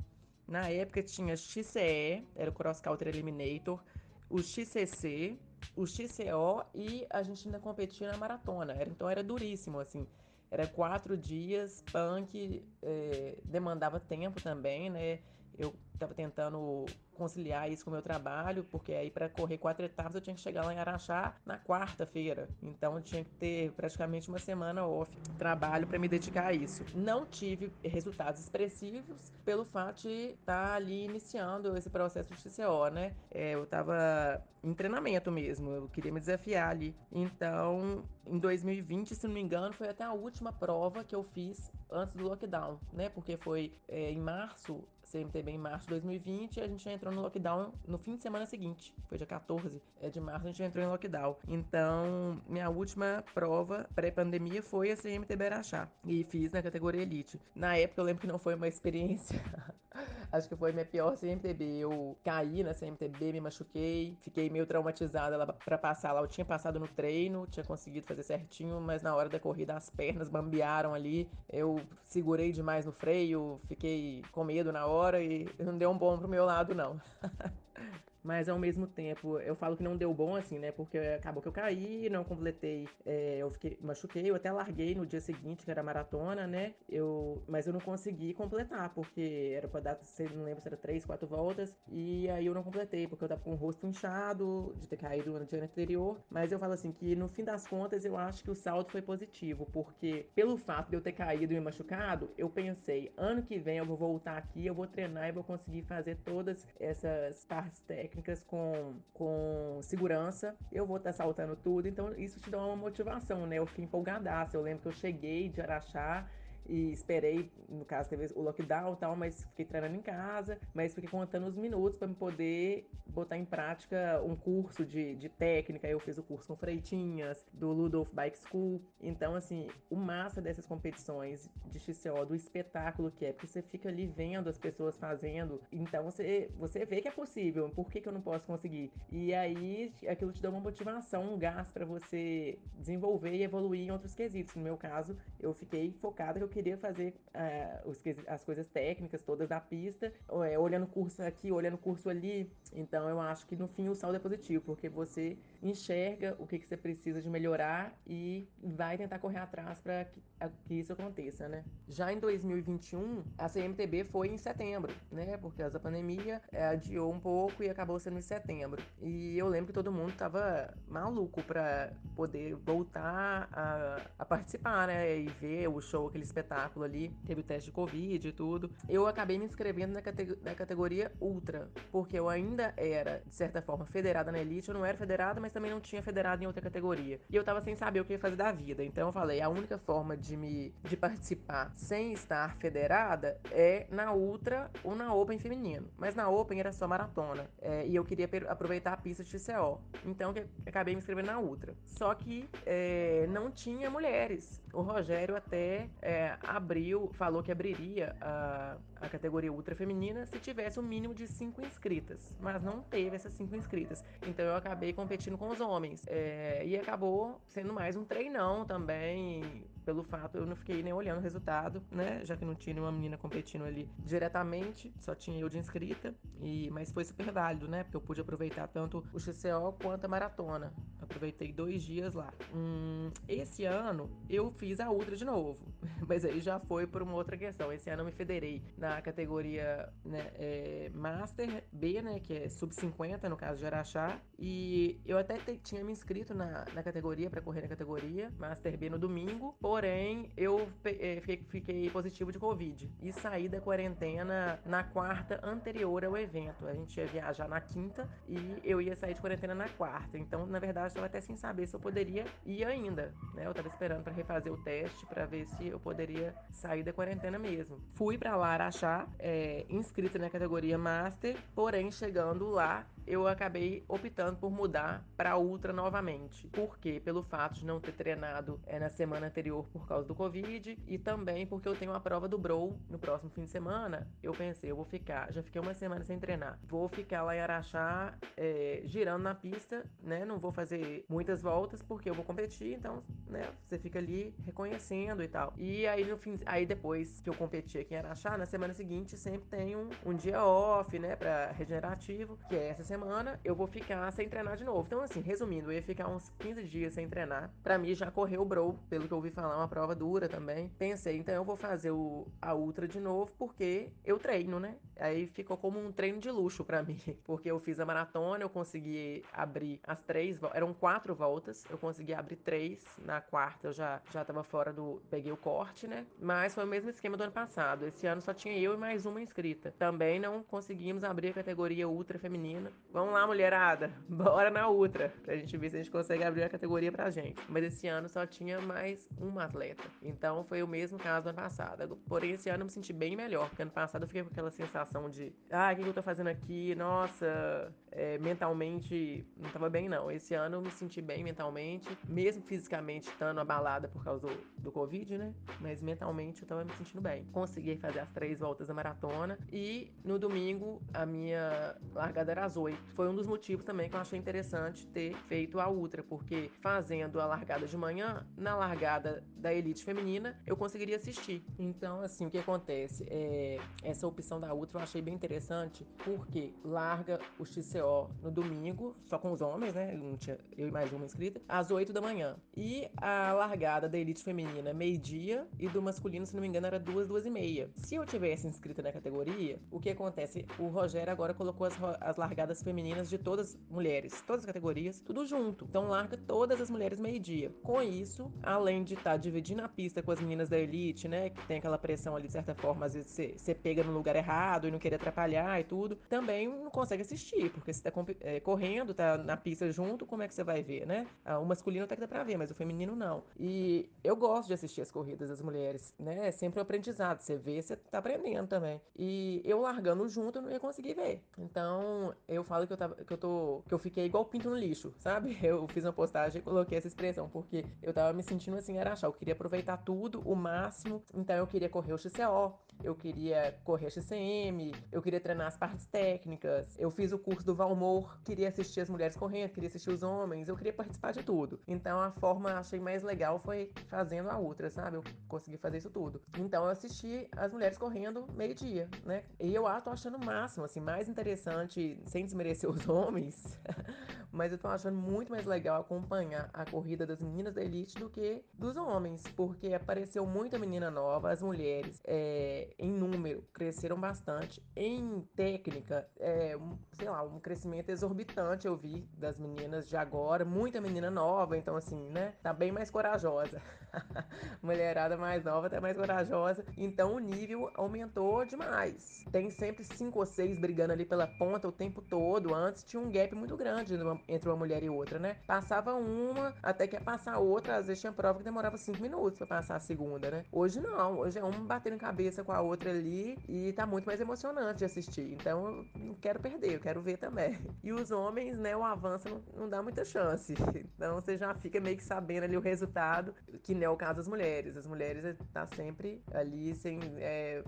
Na 0.50 0.69
época 0.69 1.00
tinha 1.00 1.37
XCE, 1.37 2.27
era 2.34 2.50
o 2.50 2.53
Cross 2.53 2.81
Country 2.81 3.09
Eliminator, 3.09 3.81
o 4.28 4.43
XCC, 4.43 5.38
o 5.77 5.87
XCO 5.87 6.65
e 6.75 7.06
a 7.09 7.22
gente 7.22 7.47
ainda 7.47 7.61
competia 7.61 8.11
na 8.11 8.19
maratona. 8.19 8.77
Então 8.84 9.09
era 9.09 9.22
duríssimo, 9.22 9.78
assim. 9.78 10.05
Era 10.50 10.66
quatro 10.66 11.16
dias, 11.16 11.84
punk, 11.93 12.65
é, 12.83 13.39
demandava 13.44 14.00
tempo 14.00 14.43
também, 14.43 14.91
né? 14.91 15.21
Eu 15.59 15.75
estava 15.94 16.15
tentando 16.15 16.87
conciliar 17.15 17.71
isso 17.71 17.84
com 17.84 17.91
o 17.91 17.93
meu 17.93 18.03
trabalho, 18.03 18.65
porque 18.71 18.94
aí 18.94 19.11
para 19.11 19.28
correr 19.28 19.59
quatro 19.59 19.84
etapas 19.84 20.15
eu 20.15 20.21
tinha 20.22 20.34
que 20.34 20.41
chegar 20.41 20.65
lá 20.65 20.72
em 20.72 20.78
Araxá 20.78 21.34
na 21.44 21.59
quarta-feira. 21.59 22.49
Então 22.62 22.97
eu 22.97 23.03
tinha 23.03 23.22
que 23.22 23.31
ter 23.33 23.72
praticamente 23.72 24.31
uma 24.31 24.39
semana 24.39 24.87
off 24.87 25.15
trabalho 25.37 25.87
para 25.87 25.99
me 25.99 26.09
dedicar 26.09 26.47
a 26.47 26.53
isso. 26.55 26.83
Não 26.94 27.27
tive 27.27 27.71
resultados 27.84 28.41
expressivos 28.41 29.33
pelo 29.44 29.66
fato 29.66 30.03
de 30.03 30.31
estar 30.31 30.69
tá 30.71 30.75
ali 30.75 31.05
iniciando 31.05 31.77
esse 31.77 31.91
processo 31.91 32.33
de 32.33 32.43
CCO, 32.43 32.89
né? 32.91 33.15
É, 33.31 33.55
eu 33.55 33.65
estava 33.65 34.43
em 34.62 34.72
treinamento 34.72 35.31
mesmo, 35.31 35.71
eu 35.71 35.89
queria 35.89 36.12
me 36.12 36.21
desafiar 36.21 36.71
ali. 36.71 36.94
Então, 37.12 38.05
em 38.27 38.39
2020, 38.39 39.15
se 39.15 39.27
não 39.27 39.34
me 39.34 39.41
engano, 39.41 39.75
foi 39.75 39.89
até 39.89 40.05
a 40.05 40.12
última 40.12 40.53
prova 40.53 41.05
que 41.05 41.15
eu 41.15 41.22
fiz 41.22 41.71
antes 41.91 42.15
do 42.15 42.25
lockdown, 42.25 42.78
né? 42.93 43.09
Porque 43.09 43.37
foi 43.37 43.72
é, 43.89 44.10
em 44.10 44.21
março, 44.21 44.84
CMTB 45.10 45.53
em 45.53 45.59
março 45.59 45.87
de 45.87 45.91
2020, 45.91 46.56
e 46.56 46.60
a 46.60 46.66
gente 46.69 46.84
já 46.84 46.93
entrou 46.93 47.12
no 47.12 47.22
lockdown 47.22 47.72
no 47.87 47.98
fim 47.98 48.16
de 48.16 48.22
semana 48.22 48.47
seguinte. 48.47 48.95
Foi 49.09 49.18
dia 49.18 49.27
14 49.27 49.80
é, 50.01 50.09
de 50.09 50.21
março, 50.21 50.47
a 50.47 50.51
gente 50.51 50.62
entrou 50.62 50.84
em 50.84 50.89
lockdown. 50.89 51.36
Então, 51.48 52.41
minha 52.48 52.68
última 52.68 53.24
prova 53.34 53.89
pré-pandemia 53.95 54.62
foi 54.62 54.92
a 54.92 54.97
CMTB 54.97 55.47
Araxá. 55.47 55.89
E 56.04 56.24
fiz 56.24 56.53
na 56.53 56.62
categoria 56.62 57.03
Elite. 57.03 57.41
Na 57.54 57.77
época, 57.77 58.01
eu 58.01 58.04
lembro 58.04 58.21
que 58.21 58.27
não 58.27 58.39
foi 58.39 58.54
uma 58.54 58.68
experiência. 58.68 59.41
Acho 60.32 60.48
que 60.48 60.56
foi 60.56 60.72
minha 60.72 60.84
pior 60.84 61.16
CMTB. 61.16 61.78
Eu 61.78 62.16
caí 62.24 62.62
na 62.62 62.72
CMTB, 62.72 63.32
me 63.32 63.41
machuquei, 63.41 64.16
fiquei 64.20 64.48
meio 64.48 64.66
traumatizada 64.66 65.36
lá 65.36 65.47
pra 65.47 65.78
passar 65.78 66.12
lá. 66.12 66.20
Eu 66.20 66.26
tinha 66.26 66.44
passado 66.44 66.78
no 66.78 66.86
treino, 66.86 67.47
tinha 67.47 67.64
conseguido 67.64 68.06
fazer 68.06 68.22
certinho, 68.22 68.80
mas 68.80 69.02
na 69.02 69.14
hora 69.14 69.28
da 69.28 69.41
corrida 69.41 69.74
as 69.74 69.91
pernas 69.91 70.28
bambearam 70.28 70.94
ali. 70.94 71.28
Eu 71.48 71.80
segurei 72.06 72.52
demais 72.52 72.86
no 72.86 72.92
freio, 72.92 73.60
fiquei 73.66 74.22
com 74.32 74.44
medo 74.44 74.72
na 74.72 74.86
hora 74.86 75.22
e 75.22 75.48
não 75.58 75.76
deu 75.76 75.91
um 75.91 75.98
bom 75.98 76.18
pro 76.18 76.28
meu 76.28 76.44
lado, 76.44 76.74
não. 76.74 77.00
mas 78.22 78.49
ao 78.49 78.59
mesmo 78.59 78.87
tempo 78.87 79.39
eu 79.41 79.55
falo 79.55 79.77
que 79.77 79.83
não 79.83 79.97
deu 79.97 80.13
bom 80.13 80.37
assim, 80.37 80.59
né? 80.59 80.72
Porque 80.72 80.99
acabou 80.99 81.43
que 81.43 81.49
eu 81.49 81.53
caí, 81.53 82.09
não 82.11 82.25
completei, 82.25 82.89
é, 83.07 83.39
eu 83.39 83.51
fiquei, 83.51 83.78
machuquei, 83.81 84.31
eu 84.31 84.34
até 84.34 84.51
larguei 84.53 84.95
no 84.95 85.07
dia 85.07 85.21
seguinte, 85.21 85.65
que 85.65 85.71
era 85.71 85.83
maratona, 85.83 86.47
né? 86.47 86.75
Eu, 86.89 87.43
mas 87.49 87.67
eu 87.67 87.72
não 87.72 87.81
consegui 87.81 88.34
completar, 88.34 88.91
porque 88.91 89.53
era 89.57 89.69
pra 89.69 89.81
dar, 89.81 89.99
não 90.34 90.45
lembro 90.45 90.61
se 90.61 90.69
era 90.69 90.77
três, 90.77 91.05
quatro 91.05 91.27
voltas, 91.27 91.75
e 91.89 92.28
aí 92.31 92.47
eu 92.47 92.55
não 92.55 92.63
completei, 92.63 93.07
porque 93.07 93.25
eu 93.25 93.28
tava 93.28 93.41
com 93.41 93.53
o 93.53 93.57
rosto 93.57 93.87
inchado, 93.87 94.75
de 94.78 94.89
ter 94.89 94.97
caído 94.97 95.39
no 95.39 95.47
dia 95.47 95.63
anterior, 95.63 96.19
mas 96.31 96.53
eu 96.53 96.59
falo 96.59 96.72
assim, 96.72 96.93
que 96.93 97.17
no 97.17 97.28
fim 97.28 97.45
das 97.45 97.67
contas 97.67 98.05
eu 98.05 98.17
acho 98.17 98.45
que 98.45 98.51
o 98.51 98.55
saldo 98.55 98.91
foi 98.91 99.03
positivo, 99.03 99.67
porque 99.72 100.27
pelo 100.34 100.57
fato 100.57 100.91
de 100.91 100.97
eu 100.97 101.01
ter 101.01 101.13
caído 101.13 101.53
e 101.53 101.57
me 101.57 101.61
machucado, 101.61 102.31
eu 102.37 102.49
pensei, 102.51 103.13
ano 103.17 103.43
que 103.43 103.59
vem 103.59 103.78
eu 103.78 103.87
vou 103.87 103.97
voltar 103.97 104.37
aqui, 104.37 104.67
eu 104.67 104.75
vou 104.75 104.87
treinar 104.87 105.28
e 105.28 105.33
vou 105.33 105.45
conseguir 105.45 105.83
fazer 105.83 106.17
todas 106.25 106.67
essas 106.78 107.45
partes 107.47 107.81
técnicas 107.81 108.09
com, 108.47 108.95
com 109.12 109.80
segurança, 109.83 110.54
eu 110.72 110.86
vou 110.86 110.97
estar 110.97 111.10
tá 111.10 111.16
saltando 111.16 111.57
tudo, 111.57 111.89
então 111.89 112.12
isso 112.16 112.41
te 112.41 112.51
dá 112.51 112.59
uma 112.59 112.77
motivação, 112.77 113.47
né? 113.47 113.59
Eu 113.59 113.66
fiquei 113.66 113.84
empolgadaço, 113.84 114.57
eu 114.57 114.62
lembro 114.62 114.83
que 114.83 114.89
eu 114.89 114.92
cheguei 114.92 115.48
de 115.48 115.60
Araxá, 115.60 116.27
e 116.68 116.92
esperei, 116.92 117.51
no 117.68 117.84
caso 117.84 118.09
teve 118.09 118.28
o 118.34 118.42
lockdown 118.42 118.95
e 118.95 118.97
tal, 118.97 119.16
mas 119.16 119.42
fiquei 119.45 119.65
treinando 119.65 119.97
em 119.97 120.03
casa, 120.03 120.59
mas 120.74 120.95
fiquei 120.95 121.10
contando 121.10 121.47
os 121.47 121.57
minutos 121.57 121.98
para 121.98 122.09
poder 122.09 122.89
botar 123.07 123.36
em 123.36 123.45
prática 123.45 124.22
um 124.24 124.36
curso 124.36 124.84
de, 124.84 125.15
de 125.16 125.28
técnica. 125.28 125.89
Eu 125.89 125.98
fiz 125.98 126.16
o 126.18 126.22
curso 126.22 126.47
com 126.48 126.57
Freitinhas, 126.57 127.45
do 127.53 127.72
Ludolf 127.72 128.12
Bike 128.12 128.39
School. 128.39 128.80
Então, 129.01 129.34
assim, 129.34 129.68
o 129.89 129.97
massa 129.97 130.41
dessas 130.41 130.66
competições 130.66 131.51
de 131.66 131.78
XCO, 131.78 132.24
do 132.27 132.34
espetáculo 132.34 133.10
que 133.10 133.27
é, 133.27 133.33
porque 133.33 133.47
você 133.47 133.62
fica 133.62 133.89
ali 133.89 134.07
vendo 134.07 134.48
as 134.48 134.59
pessoas 134.59 134.97
fazendo, 134.97 135.60
então 135.72 136.04
você, 136.04 136.51
você 136.57 136.84
vê 136.84 137.01
que 137.01 137.09
é 137.09 137.10
possível, 137.10 137.68
por 137.71 137.91
que, 137.91 138.01
que 138.01 138.09
eu 138.09 138.12
não 138.12 138.21
posso 138.21 138.47
conseguir? 138.47 138.92
E 139.10 139.34
aí 139.34 139.92
aquilo 140.09 140.33
te 140.33 140.42
dá 140.42 140.51
uma 140.51 140.60
motivação, 140.60 141.34
um 141.34 141.39
gás 141.39 141.71
para 141.71 141.84
você 141.84 142.59
desenvolver 142.74 143.34
e 143.34 143.42
evoluir 143.42 143.83
em 143.83 143.91
outros 143.91 144.15
quesitos. 144.15 144.54
No 144.54 144.62
meu 144.62 144.77
caso, 144.77 145.16
eu 145.39 145.53
fiquei 145.54 145.92
focada 146.01 146.39
que 146.39 146.45
eu 146.45 146.48
queria 146.50 146.76
fazer 146.76 147.14
uh, 147.34 147.88
os, 147.88 147.98
as 148.26 148.44
coisas 148.44 148.68
técnicas 148.68 149.22
todas 149.22 149.48
da 149.48 149.60
pista, 149.60 150.12
é, 150.44 150.58
olhando 150.58 150.86
curso 150.86 151.22
aqui, 151.22 151.50
olhando 151.50 151.78
curso 151.78 152.10
ali. 152.10 152.50
Então 152.72 153.08
eu 153.08 153.20
acho 153.20 153.47
que 153.47 153.56
no 153.56 153.68
fim 153.68 153.88
o 153.88 153.94
saldo 153.94 154.16
é 154.16 154.20
positivo, 154.20 154.62
porque 154.64 154.88
você 154.88 155.38
enxerga 155.62 156.34
o 156.39 156.47
que, 156.47 156.59
que 156.59 156.66
você 156.66 156.77
precisa 156.77 157.21
de 157.21 157.28
melhorar 157.28 157.95
e 158.07 158.48
vai 158.62 158.97
tentar 158.97 159.18
correr 159.18 159.39
atrás 159.39 159.78
para 159.80 160.04
que, 160.07 160.21
que, 160.66 160.74
isso 160.74 160.92
aconteça, 160.92 161.48
né? 161.48 161.65
Já 161.89 162.12
em 162.12 162.18
2021, 162.18 163.22
a 163.36 163.48
CMTB 163.48 164.04
foi 164.04 164.28
em 164.28 164.39
setembro, 164.39 164.92
né? 165.10 165.36
Por 165.36 165.54
causa 165.54 165.78
pandemia, 165.78 166.41
é, 166.53 166.68
adiou 166.68 167.12
um 167.12 167.21
pouco 167.21 167.62
e 167.62 167.68
acabou 167.68 167.98
sendo 167.98 168.18
em 168.18 168.22
setembro. 168.22 168.83
E 169.01 169.36
eu 169.36 169.48
lembro 169.48 169.68
que 169.68 169.72
todo 169.72 169.92
mundo 169.92 170.12
tava 170.16 170.72
maluco 170.89 171.42
para 171.42 171.92
poder 172.16 172.54
voltar 172.54 173.48
a, 173.53 174.01
a, 174.18 174.24
participar, 174.24 174.86
né? 174.86 175.18
E 175.18 175.27
ver 175.27 175.68
o 175.68 175.80
show, 175.80 176.09
aquele 176.09 176.24
espetáculo 176.24 176.84
ali. 176.84 177.10
Teve 177.27 177.41
o 177.41 177.45
teste 177.45 177.71
de 177.71 177.72
Covid 177.72 178.27
e 178.27 178.33
tudo. 178.33 178.71
Eu 178.89 179.07
acabei 179.07 179.39
me 179.39 179.45
inscrevendo 179.45 179.92
na, 179.92 180.01
na 180.42 180.54
categoria 180.54 181.12
Ultra, 181.21 181.68
porque 181.91 182.18
eu 182.18 182.28
ainda 182.28 182.72
era, 182.77 183.22
de 183.27 183.34
certa 183.34 183.60
forma, 183.60 183.84
federada 183.86 184.33
na 184.33 184.39
Elite. 184.39 184.68
Eu 184.68 184.74
não 184.74 184.84
era 184.84 184.97
federada, 184.97 185.41
mas 185.41 185.49
mas 185.50 185.52
também 185.52 185.70
não 185.70 185.80
tinha 185.80 186.02
federado 186.02 186.42
em 186.42 186.47
outra 186.47 186.62
categoria. 186.62 187.20
E 187.28 187.34
eu 187.34 187.42
tava 187.42 187.60
sem 187.60 187.74
saber 187.74 188.00
o 188.00 188.04
que 188.04 188.16
fazer 188.16 188.36
da 188.36 188.52
vida. 188.52 188.84
Então 188.84 189.08
eu 189.08 189.12
falei, 189.12 189.41
a 189.41 189.48
única 189.48 189.76
forma 189.78 190.16
de 190.16 190.36
me 190.36 190.72
de 190.84 190.97
participar 190.97 191.72
sem 191.76 192.12
estar 192.12 192.56
federada 192.56 193.38
é 193.50 193.86
na 193.91 194.12
Ultra 194.12 194.70
ou 194.84 194.94
na 194.94 195.12
Open 195.12 195.38
feminino. 195.38 195.88
Mas 195.98 196.14
na 196.14 196.28
Open 196.28 196.60
era 196.60 196.72
só 196.72 196.86
maratona. 196.86 197.50
É, 197.60 197.86
e 197.86 197.97
eu 197.97 198.04
queria 198.04 198.28
aproveitar 198.48 198.92
a 198.92 198.97
pista 198.97 199.24
de 199.24 199.30
TCO. 199.30 199.80
Então 200.04 200.32
acabei 200.64 200.94
me 200.94 201.00
inscrevendo 201.00 201.26
na 201.26 201.41
Ultra. 201.41 201.74
Só 201.84 202.14
que 202.14 202.48
é, 202.64 203.26
não 203.28 203.50
tinha 203.50 203.91
mulheres. 203.91 204.62
O 204.72 204.83
Rogério 204.83 205.37
até 205.37 205.89
é, 206.01 206.37
abriu, 206.43 207.11
falou 207.15 207.43
que 207.43 207.51
abriria 207.51 208.15
a, 208.21 208.77
a 209.01 209.09
categoria 209.09 209.53
ultra 209.53 209.75
feminina 209.75 210.25
se 210.27 210.39
tivesse 210.39 210.78
o 210.78 210.83
um 210.83 210.87
mínimo 210.87 211.15
de 211.15 211.27
cinco 211.27 211.61
inscritas, 211.61 212.34
mas 212.41 212.63
não 212.63 212.83
teve 212.83 213.17
essas 213.17 213.33
cinco 213.33 213.57
inscritas. 213.57 214.05
Então 214.27 214.45
eu 214.45 214.55
acabei 214.55 214.93
competindo 214.93 215.37
com 215.37 215.49
os 215.49 215.61
homens 215.61 216.05
é, 216.07 216.63
e 216.65 216.77
acabou 216.77 217.41
sendo 217.49 217.72
mais 217.72 217.97
um 217.97 218.05
treinão 218.05 218.65
também 218.65 219.65
pelo 219.84 220.03
fato 220.03 220.36
eu 220.36 220.47
não 220.47 220.56
fiquei 220.56 220.82
nem 220.82 220.92
olhando 220.92 221.18
o 221.18 221.22
resultado, 221.22 221.82
né? 221.91 222.24
Já 222.24 222.36
que 222.36 222.44
não 222.44 222.54
tinha 222.54 222.74
nenhuma 222.74 222.92
menina 222.92 223.16
competindo 223.16 223.65
ali 223.65 223.88
diretamente, 223.98 224.92
só 224.98 225.15
tinha 225.15 225.41
eu 225.41 225.48
de 225.48 225.59
inscrita. 225.59 226.15
E 226.41 226.71
mas 226.71 226.91
foi 226.91 227.04
super 227.04 227.30
válido, 227.30 227.68
né? 227.68 227.82
Porque 227.84 227.97
eu 227.97 228.00
pude 228.00 228.21
aproveitar 228.21 228.66
tanto 228.68 229.04
o 229.12 229.18
XCO 229.18 229.72
quanto 229.82 230.04
a 230.04 230.09
maratona. 230.09 230.72
Aproveitei 231.00 231.53
dois 231.53 231.82
dias 231.82 232.15
lá. 232.15 232.32
Hum, 232.54 233.10
esse 233.28 233.65
ano 233.65 234.10
eu 234.28 234.50
fiz 234.53 234.80
a 234.80 234.91
ultra 234.91 235.16
de 235.16 235.24
novo, 235.24 235.59
mas 236.06 236.24
aí 236.24 236.41
já 236.41 236.59
foi 236.60 236.86
por 236.86 237.03
uma 237.03 237.15
outra 237.15 237.36
questão. 237.36 237.72
Esse 237.72 237.91
ano 237.91 238.03
eu 238.03 238.06
me 238.06 238.12
federei 238.12 238.62
na 238.76 239.00
categoria 239.03 239.92
né, 240.04 240.30
é, 240.34 240.91
Master 240.94 241.65
B, 241.72 242.03
né? 242.03 242.21
Que 242.21 242.34
é 242.34 242.48
sub 242.48 242.74
50 242.74 243.28
no 243.28 243.36
caso 243.36 243.59
de 243.59 243.66
Araxá. 243.66 244.21
E 244.38 245.00
eu 245.04 245.18
até 245.18 245.38
tinha 245.62 245.83
me 245.84 245.92
inscrito 245.92 246.34
na, 246.34 246.65
na 246.74 246.83
categoria 246.83 247.30
para 247.30 247.41
correr 247.41 247.62
na 247.62 247.68
categoria 247.68 248.30
Master 248.38 248.76
B 248.76 248.91
no 248.91 248.98
domingo. 248.98 249.56
Porém, 249.71 250.33
eu 250.37 250.69
eh, 250.84 251.21
fiquei, 251.21 251.47
fiquei 251.49 251.91
positivo 251.91 252.33
de 252.33 252.41
Covid 252.41 252.93
e 253.01 253.13
saí 253.13 253.49
da 253.49 253.61
quarentena 253.61 254.59
na 254.67 254.83
quarta 254.83 255.39
anterior 255.45 256.05
ao 256.05 256.17
evento. 256.17 256.67
A 256.67 256.75
gente 256.75 256.99
ia 256.99 257.07
viajar 257.07 257.49
na 257.49 257.61
quinta 257.61 258.09
e 258.28 258.59
eu 258.64 258.83
ia 258.83 258.97
sair 258.97 259.14
de 259.14 259.21
quarentena 259.21 259.55
na 259.55 259.69
quarta. 259.69 260.19
Então, 260.19 260.45
na 260.45 260.59
verdade, 260.59 260.87
eu 260.87 260.88
estava 260.88 261.07
até 261.07 261.21
sem 261.21 261.37
saber 261.37 261.69
se 261.69 261.76
eu 261.76 261.78
poderia 261.78 262.25
ir 262.45 262.64
ainda. 262.64 263.14
Né? 263.33 263.47
Eu 263.47 263.52
estava 263.52 263.69
esperando 263.69 264.02
para 264.02 264.12
refazer 264.12 264.52
o 264.52 264.57
teste 264.57 265.07
para 265.07 265.25
ver 265.25 265.47
se 265.47 265.69
eu 265.69 265.78
poderia 265.78 266.35
sair 266.50 266.83
da 266.83 266.93
quarentena 266.93 267.38
mesmo. 267.38 267.78
Fui 267.93 268.19
para 268.19 268.35
lá 268.35 268.49
Araxá, 268.49 269.07
é, 269.21 269.67
inscrita 269.71 270.19
na 270.19 270.28
categoria 270.28 270.76
Master, 270.76 271.37
porém, 271.55 271.93
chegando 271.93 272.49
lá, 272.49 272.85
eu 273.06 273.26
acabei 273.26 273.85
optando 273.88 274.37
por 274.37 274.50
mudar 274.50 275.04
para 275.16 275.37
Ultra 275.37 275.73
novamente. 275.73 276.47
Por 276.49 276.78
quê? 276.78 277.00
Pelo 277.04 277.23
fato 277.23 277.54
de 277.54 277.64
não 277.66 277.80
ter 277.80 277.92
treinado 277.92 278.61
é, 278.66 278.78
na 278.78 278.88
semana 278.88 279.26
anterior 279.26 279.66
por 279.73 279.87
causa 279.87 280.06
do 280.06 280.14
Covid 280.14 280.78
e 280.87 280.99
também 280.99 281.47
porque 281.47 281.68
eu 281.68 281.75
tenho 281.75 281.92
a 281.92 282.00
prova 282.00 282.28
do 282.28 282.38
Bro 282.38 282.78
no 282.88 282.99
próximo 282.99 283.30
fim 283.30 283.44
de 283.44 283.50
semana. 283.50 284.08
Eu 284.23 284.32
pensei, 284.32 284.70
eu 284.70 284.76
vou 284.76 284.85
ficar, 284.85 285.32
já 285.32 285.42
fiquei 285.42 285.61
uma 285.61 285.75
semana 285.75 286.04
sem 286.04 286.18
treinar, 286.18 286.58
vou 286.64 286.88
ficar 286.88 287.23
lá 287.23 287.35
em 287.35 287.40
Araxá 287.40 288.14
é, 288.37 288.82
girando 288.85 289.23
na 289.23 289.35
pista, 289.35 289.85
né? 290.02 290.25
Não 290.25 290.38
vou 290.38 290.52
fazer 290.52 291.04
muitas 291.08 291.42
voltas 291.42 291.82
porque 291.82 292.08
eu 292.08 292.14
vou 292.14 292.25
competir, 292.25 292.75
então, 292.75 293.02
né? 293.26 293.42
Você 293.66 293.78
fica 293.78 293.99
ali 293.99 294.35
reconhecendo 294.44 295.23
e 295.23 295.28
tal. 295.28 295.52
E 295.56 295.87
aí 295.87 296.04
no 296.04 296.16
fim, 296.16 296.38
aí 296.47 296.64
depois 296.64 297.20
que 297.20 297.28
eu 297.28 297.35
competi 297.35 297.78
aqui 297.78 297.94
em 297.94 297.99
Araxá, 297.99 298.37
na 298.37 298.47
semana 298.47 298.75
seguinte 298.75 299.16
sempre 299.16 299.49
tem 299.49 299.76
um, 299.76 299.88
um 300.04 300.14
dia 300.14 300.44
off, 300.44 300.99
né? 300.99 301.16
Para 301.16 301.50
regenerativo, 301.52 302.38
que 302.49 302.54
é 302.54 302.68
essa 302.68 302.85
semana 302.85 303.00
semana 303.00 303.40
eu 303.42 303.54
vou 303.54 303.66
ficar 303.66 304.12
sem 304.12 304.28
treinar 304.28 304.56
de 304.56 304.64
novo. 304.64 304.85
Então, 304.87 305.00
assim, 305.00 305.21
resumindo, 305.21 305.71
eu 305.71 305.76
ia 305.76 305.83
ficar 305.83 306.09
uns 306.09 306.28
15 306.38 306.62
dias 306.64 306.92
sem 306.92 307.09
treinar. 307.09 307.50
Pra 307.62 307.78
mim, 307.78 307.95
já 307.95 308.11
correu 308.11 308.42
o 308.42 308.45
Bro, 308.45 308.78
pelo 308.90 309.09
que 309.09 309.12
eu 309.12 309.16
ouvi 309.16 309.30
falar, 309.30 309.57
uma 309.57 309.69
prova 309.69 309.95
dura 309.95 310.28
também. 310.28 310.69
Pensei, 310.78 311.16
então 311.16 311.35
eu 311.35 311.45
vou 311.45 311.57
fazer 311.57 311.90
o, 311.90 312.26
a 312.42 312.54
Ultra 312.54 312.87
de 312.87 313.00
novo, 313.00 313.33
porque 313.38 313.88
eu 314.04 314.19
treino, 314.19 314.61
né? 314.61 314.76
Aí 314.99 315.26
ficou 315.28 315.57
como 315.57 315.78
um 315.78 315.90
treino 315.90 316.21
de 316.21 316.30
luxo 316.30 316.62
para 316.62 316.83
mim, 316.85 317.00
porque 317.25 317.50
eu 317.50 317.59
fiz 317.59 317.80
a 317.80 317.87
maratona, 317.87 318.45
eu 318.45 318.50
consegui 318.50 319.25
abrir 319.33 319.80
as 319.85 320.02
três, 320.02 320.38
eram 320.52 320.75
quatro 320.75 321.14
voltas, 321.14 321.64
eu 321.71 321.78
consegui 321.78 322.12
abrir 322.12 322.37
três, 322.37 322.85
na 323.04 323.21
quarta 323.21 323.69
eu 323.69 323.73
já, 323.73 324.02
já 324.12 324.23
tava 324.25 324.45
fora 324.45 324.73
do, 324.73 325.00
peguei 325.11 325.33
o 325.33 325.37
corte, 325.38 325.87
né? 325.87 326.04
Mas 326.21 326.54
foi 326.54 326.64
o 326.64 326.66
mesmo 326.66 326.90
esquema 326.90 327.16
do 327.16 327.23
ano 327.23 327.33
passado, 327.33 327.87
esse 327.87 328.07
ano 328.07 328.21
só 328.21 328.35
tinha 328.35 328.57
eu 328.59 328.75
e 328.75 328.76
mais 328.76 329.07
uma 329.07 329.23
inscrita. 329.23 329.75
Também 329.78 330.21
não 330.21 330.42
conseguimos 330.42 331.02
abrir 331.02 331.28
a 331.28 331.33
categoria 331.33 331.88
ultra 331.88 332.19
feminina, 332.19 332.71
Vamos 332.92 333.14
lá, 333.14 333.25
mulherada. 333.26 333.92
Bora 334.09 334.50
na 334.50 334.66
outra. 334.68 335.12
Pra 335.23 335.37
gente 335.37 335.56
ver 335.56 335.70
se 335.70 335.76
a 335.76 335.78
gente 335.78 335.90
consegue 335.90 336.25
abrir 336.25 336.42
a 336.42 336.49
categoria 336.49 336.90
pra 336.90 337.09
gente. 337.11 337.40
Mas 337.49 337.64
esse 337.64 337.87
ano 337.87 338.09
só 338.09 338.26
tinha 338.26 338.61
mais 338.61 339.09
uma 339.16 339.44
atleta. 339.44 339.85
Então 340.02 340.44
foi 340.44 340.62
o 340.62 340.66
mesmo 340.66 340.99
caso 340.99 341.25
do 341.25 341.28
ano 341.28 341.37
passado. 341.37 341.97
Porém, 342.09 342.32
esse 342.32 342.49
ano 342.49 342.62
eu 342.62 342.66
me 342.66 342.70
senti 342.73 342.92
bem 342.92 343.14
melhor. 343.14 343.49
Porque 343.49 343.62
ano 343.62 343.70
passado 343.70 344.02
eu 344.02 344.09
fiquei 344.09 344.23
com 344.23 344.30
aquela 344.30 344.50
sensação 344.50 345.09
de: 345.09 345.32
ah, 345.50 345.73
o 345.73 345.76
que 345.76 345.82
eu 345.87 345.94
tô 345.94 346.02
fazendo 346.02 346.28
aqui? 346.28 346.75
Nossa, 346.75 347.73
é, 347.92 348.18
mentalmente 348.18 349.26
não 349.37 349.50
tava 349.50 349.68
bem, 349.68 349.88
não. 349.88 350.11
Esse 350.11 350.35
ano 350.35 350.56
eu 350.56 350.62
me 350.62 350.70
senti 350.70 351.00
bem 351.00 351.23
mentalmente. 351.23 351.88
Mesmo 352.09 352.42
fisicamente 352.42 353.09
estando 353.09 353.40
abalada 353.40 353.88
por 353.88 354.02
causa 354.04 354.26
do, 354.26 354.35
do 354.59 354.73
Covid, 354.73 355.18
né? 355.18 355.35
Mas 355.61 355.80
mentalmente 355.80 356.42
eu 356.42 356.49
tava 356.49 356.64
me 356.64 356.73
sentindo 356.73 357.00
bem. 357.00 357.25
Consegui 357.32 357.76
fazer 357.76 358.00
as 358.00 358.11
três 358.11 358.40
voltas 358.40 358.68
da 358.68 358.75
maratona. 358.75 359.38
E 359.52 359.92
no 360.04 360.18
domingo 360.18 360.82
a 360.92 361.04
minha 361.04 361.76
largada 361.92 362.32
era 362.32 362.44
às 362.44 362.56
oito 362.56 362.70
foi 362.94 363.09
um 363.09 363.14
dos 363.14 363.26
motivos 363.26 363.64
também 363.64 363.88
que 363.88 363.97
eu 363.97 364.00
achei 364.00 364.18
interessante 364.18 364.87
ter 364.88 365.14
feito 365.26 365.59
a 365.59 365.68
ultra, 365.68 366.02
porque 366.02 366.50
fazendo 366.61 367.20
a 367.20 367.26
largada 367.26 367.66
de 367.66 367.76
manhã, 367.76 368.26
na 368.37 368.56
largada 368.56 369.25
da 369.37 369.52
elite 369.52 369.85
feminina, 369.85 370.38
eu 370.47 370.56
conseguiria 370.56 370.97
assistir. 370.97 371.44
Então, 371.59 372.00
assim, 372.02 372.26
o 372.26 372.30
que 372.30 372.38
acontece? 372.38 373.06
É, 373.09 373.59
essa 373.82 374.06
opção 374.06 374.40
da 374.40 374.52
ultra 374.52 374.78
eu 374.78 374.82
achei 374.82 375.00
bem 375.00 375.14
interessante, 375.14 375.87
porque 376.04 376.52
larga 376.64 377.18
o 377.38 377.47
No 377.81 378.31
domingo, 378.31 378.97
só 379.07 379.19
com 379.19 379.33
os 379.33 379.41
homens, 379.41 379.75
né? 379.75 379.93
Não 379.93 380.17
tinha 380.17 380.39
eu 380.57 380.69
e 380.69 380.71
mais 380.71 380.93
uma 380.93 381.05
inscrita, 381.05 381.41
às 381.49 381.71
8 381.71 381.93
da 381.93 382.01
manhã. 382.01 382.37
E 382.57 382.89
a 382.97 383.33
largada 383.33 383.89
da 383.89 383.99
elite 383.99 384.23
feminina, 384.23 384.73
meio-dia, 384.73 385.47
e 385.59 385.69
do 385.69 385.81
masculino, 385.83 386.27
se 386.27 386.35
não 386.35 386.43
me 386.43 386.49
engano, 386.49 386.67
era 386.67 386.79
duas, 386.79 387.09
duas 387.09 387.27
e 387.27 387.31
meia. 387.31 387.71
Se 387.77 387.95
eu 387.95 388.05
tivesse 388.05 388.47
inscrita 388.47 388.83
na 388.83 388.93
categoria, 388.93 389.59
o 389.71 389.81
que 389.81 389.91
acontece? 389.91 390.47
O 390.59 390.69
Rogério 390.69 391.13
agora 391.13 391.35
colocou 391.35 391.67
as, 391.67 391.75
as 392.01 392.17
largadas 392.17 392.63
femininas 392.63 393.09
de 393.09 393.19
todas 393.19 393.55
as 393.55 393.59
mulheres, 393.71 394.23
todas 394.27 394.43
as 394.43 394.47
categorias, 394.47 395.01
tudo 395.01 395.25
junto. 395.27 395.65
Então 395.65 395.89
larga 395.89 396.17
todas 396.17 396.61
as 396.61 396.71
mulheres 396.71 397.01
meio-dia. 397.01 397.53
Com 397.63 397.83
isso, 397.83 398.31
além 398.43 398.85
de 398.85 398.95
estar 398.95 399.13
tá 399.13 399.17
dividindo 399.17 399.63
a 399.63 399.69
pista 399.69 400.03
com 400.03 400.11
as 400.11 400.21
meninas 400.21 400.49
da 400.49 400.59
elite, 400.59 401.09
né? 401.09 401.31
Que 401.31 401.47
tem 401.47 401.59
aquela 401.59 401.79
pressão 401.79 402.17
ali, 402.17 402.27
de 402.27 402.33
certa 402.33 402.55
forma, 402.55 402.87
às 402.87 402.95
vezes 402.95 403.37
você 403.37 403.55
pega 403.55 403.83
no 403.83 403.93
lugar 403.93 404.17
errado 404.17 404.69
e 404.69 404.71
não 404.71 404.79
querer 404.79 404.97
atrapalhar 404.97 405.61
e 405.61 405.65
tudo, 405.65 405.97
também 406.09 406.49
não 406.49 406.71
consegue 406.71 407.03
assistir, 407.03 407.51
porque 407.51 407.70
você 407.73 407.83
tá 407.83 407.93
é, 408.21 408.41
correndo, 408.41 408.95
tá 408.95 409.19
na 409.19 409.37
pista 409.37 409.71
junto, 409.71 410.07
como 410.07 410.23
é 410.23 410.29
que 410.29 410.35
você 410.35 410.45
vai 410.45 410.62
ver, 410.62 410.87
né? 410.87 411.07
Ah, 411.25 411.39
o 411.39 411.47
masculino 411.47 411.85
até 411.85 411.95
que 411.95 412.00
dá 412.00 412.09
pra 412.09 412.25
ver, 412.25 412.37
mas 412.37 412.50
o 412.50 412.55
feminino 412.55 412.95
não. 412.95 413.23
E 413.39 413.91
eu 414.03 414.17
gosto 414.17 414.49
de 414.49 414.55
assistir 414.55 414.81
as 414.81 414.91
corridas 414.91 415.29
das 415.29 415.41
mulheres, 415.41 415.95
né? 415.99 416.29
É 416.29 416.31
sempre 416.31 416.59
um 416.59 416.62
aprendizado. 416.62 417.21
Você 417.21 417.37
vê, 417.37 417.61
você 417.61 417.77
tá 417.77 417.99
aprendendo 417.99 418.47
também. 418.47 418.81
E 418.97 419.43
eu 419.45 419.61
largando 419.61 420.09
junto, 420.09 420.39
eu 420.39 420.43
não 420.43 420.50
ia 420.50 420.61
conseguir 420.61 420.95
ver. 420.95 421.23
Então, 421.39 422.15
eu 422.29 422.45
falo 422.45 422.67
que 422.67 422.73
eu, 422.73 422.77
tava, 422.77 422.95
que 422.95 423.12
eu 423.12 423.19
tô. 423.19 423.62
que 423.67 423.75
eu 423.75 423.79
fiquei 423.79 424.07
igual 424.07 424.25
pinto 424.25 424.50
no 424.50 424.57
lixo, 424.57 424.93
sabe? 424.99 425.39
Eu 425.43 425.67
fiz 425.69 425.85
uma 425.85 425.93
postagem 425.93 426.41
e 426.41 426.45
coloquei 426.45 426.79
essa 426.79 426.89
expressão, 426.89 427.29
porque 427.29 427.65
eu 427.83 427.93
tava 427.93 428.12
me 428.12 428.23
sentindo 428.23 428.57
assim, 428.57 428.77
era 428.77 428.93
achar. 428.93 429.07
Eu 429.07 429.12
queria 429.12 429.35
aproveitar 429.35 429.77
tudo, 429.79 430.21
o 430.25 430.35
máximo. 430.35 431.03
Então 431.15 431.37
eu 431.37 431.47
queria 431.47 431.69
correr 431.69 431.93
o 431.93 431.99
XCO, 431.99 432.59
eu 432.83 432.95
queria 432.95 433.59
correr 433.65 433.91
XCM, 433.91 434.73
eu 434.91 435.03
queria 435.03 435.21
treinar 435.21 435.47
as 435.47 435.57
partes 435.57 435.87
técnicas, 435.87 436.77
eu 436.79 436.91
fiz 436.91 437.13
o 437.13 437.19
curso 437.19 437.45
do 437.45 437.55
Valmor, 437.55 438.21
queria 438.25 438.49
assistir 438.49 438.81
as 438.81 438.91
mulheres 438.91 439.17
correndo, 439.17 439.51
queria 439.51 439.69
assistir 439.69 439.91
os 439.91 440.03
homens, 440.03 440.49
eu 440.49 440.57
queria 440.57 440.73
participar 440.73 441.13
de 441.13 441.23
tudo. 441.23 441.61
Então 441.67 442.01
a 442.01 442.11
forma 442.11 442.59
achei 442.59 442.81
mais 442.81 443.03
legal 443.03 443.39
foi 443.39 443.71
fazendo 443.89 444.31
a 444.31 444.39
ultra, 444.39 444.71
sabe? 444.71 444.97
Eu 444.97 445.05
consegui 445.29 445.57
fazer 445.57 445.79
isso 445.79 445.91
tudo. 445.91 446.21
Então 446.39 446.65
eu 446.65 446.71
assisti 446.71 447.29
as 447.37 447.53
mulheres 447.53 447.79
correndo 447.79 448.27
meio-dia, 448.35 448.89
né? 449.05 449.25
E 449.39 449.55
eu 449.55 449.65
tô 449.83 449.91
achando 449.91 450.17
o 450.17 450.25
máximo, 450.25 450.65
assim, 450.65 450.81
mais 450.81 451.09
interessante, 451.09 451.99
sem 452.07 452.25
desmerecer 452.25 452.69
os 452.69 452.89
homens, 452.89 453.59
mas 454.33 454.53
eu 454.53 454.59
tô 454.59 454.69
achando 454.69 454.97
muito 454.97 455.31
mais 455.31 455.47
legal 455.47 455.81
acompanhar 455.81 456.51
a 456.53 456.65
corrida 456.65 457.07
das 457.07 457.21
meninas 457.21 457.55
da 457.55 457.63
elite 457.63 457.99
do 457.99 458.09
que 458.09 458.45
dos 458.53 458.77
homens, 458.77 459.23
porque 459.37 459.73
apareceu 459.73 460.27
muita 460.27 460.59
menina 460.59 460.91
nova, 460.91 461.31
as 461.31 461.43
mulheres 461.43 462.01
é, 462.05 462.70
em 462.79 462.93
número 462.93 463.43
cresceram 463.53 463.99
bastante, 463.99 464.62
em 464.77 465.21
técnica, 465.35 466.09
é, 466.19 466.57
um, 466.57 466.79
sei 466.93 467.09
lá, 467.09 467.23
um 467.23 467.41
crescimento 467.41 467.91
exorbitante 467.91 468.67
eu 468.67 468.77
vi 468.77 469.09
das 469.17 469.39
meninas 469.39 469.89
de 469.89 469.97
agora, 469.97 470.45
muita 470.45 470.81
menina 470.81 471.11
nova, 471.11 471.57
então 471.57 471.77
assim, 471.77 471.99
né, 472.11 472.35
tá 472.43 472.53
bem 472.53 472.73
mais 472.73 472.91
corajosa. 472.91 473.61
Mulherada 474.62 475.17
mais 475.17 475.45
nova 475.45 475.69
tá 475.69 475.81
mais 475.81 475.97
corajosa, 475.97 476.65
então 476.77 477.15
o 477.15 477.19
nível 477.19 477.71
aumentou 477.75 478.45
demais. 478.45 479.25
Tem 479.33 479.50
sempre 479.50 479.85
cinco 479.85 480.21
ou 480.21 480.27
seis 480.27 480.59
brigando 480.59 480.93
ali 480.93 481.05
pela 481.05 481.27
ponta 481.27 481.69
o 481.69 481.73
tempo 481.73 482.00
todo, 482.03 482.55
antes 482.55 482.85
tinha 482.85 483.00
um 483.00 483.11
gap 483.11 483.35
muito 483.35 483.57
grande 483.57 483.95
entre 484.29 484.49
uma 484.49 484.57
mulher 484.57 484.83
e 484.83 484.91
outra, 484.91 485.19
né? 485.19 485.37
Passava 485.47 485.95
uma, 485.95 486.55
até 486.62 486.87
que 486.87 486.97
ia 486.97 487.00
passar 487.00 487.39
outra, 487.39 487.77
às 487.77 487.87
vezes 487.87 488.00
tinha 488.00 488.12
prova 488.12 488.39
que 488.39 488.45
demorava 488.45 488.77
cinco 488.77 489.03
minutos 489.03 489.39
para 489.39 489.47
passar 489.47 489.77
a 489.77 489.81
segunda, 489.81 490.31
né? 490.31 490.45
Hoje 490.53 490.81
não, 490.81 491.19
hoje 491.19 491.39
é 491.39 491.45
uma 491.45 491.65
batendo 491.65 491.97
cabeça 491.99 492.45
com 492.45 492.53
a 492.53 492.60
outra 492.61 492.90
ali 492.90 493.38
e 493.49 493.73
tá 493.73 493.87
muito 493.87 494.07
mais 494.07 494.21
emocionante 494.21 494.79
de 494.79 494.85
assistir. 494.85 495.33
Então 495.33 495.67
eu 495.67 495.87
não 495.95 496.14
quero 496.14 496.40
perder, 496.40 496.75
eu 496.75 496.81
quero 496.81 497.00
ver 497.00 497.19
também. 497.19 497.59
E 497.83 497.93
os 497.93 498.11
homens, 498.11 498.59
né, 498.59 498.76
o 498.76 498.85
avanço 498.85 499.29
não, 499.29 499.43
não 499.62 499.69
dá 499.69 499.83
muita 499.83 500.05
chance. 500.05 500.55
Então 500.95 501.14
você 501.14 501.37
já 501.37 501.55
fica 501.55 501.81
meio 501.81 501.97
que 501.97 502.05
sabendo 502.05 502.45
ali 502.45 502.57
o 502.57 502.61
resultado, 502.61 503.35
que 503.62 503.75
não 503.75 503.83
é 503.83 503.88
o 503.88 503.97
caso 503.97 504.17
das 504.17 504.29
mulheres. 504.29 504.76
As 504.76 504.87
mulheres 504.87 505.25
eh, 505.25 505.37
tá 505.52 505.67
sempre 505.75 506.23
ali 506.33 506.75
sem 506.75 507.00
é, 507.17 507.62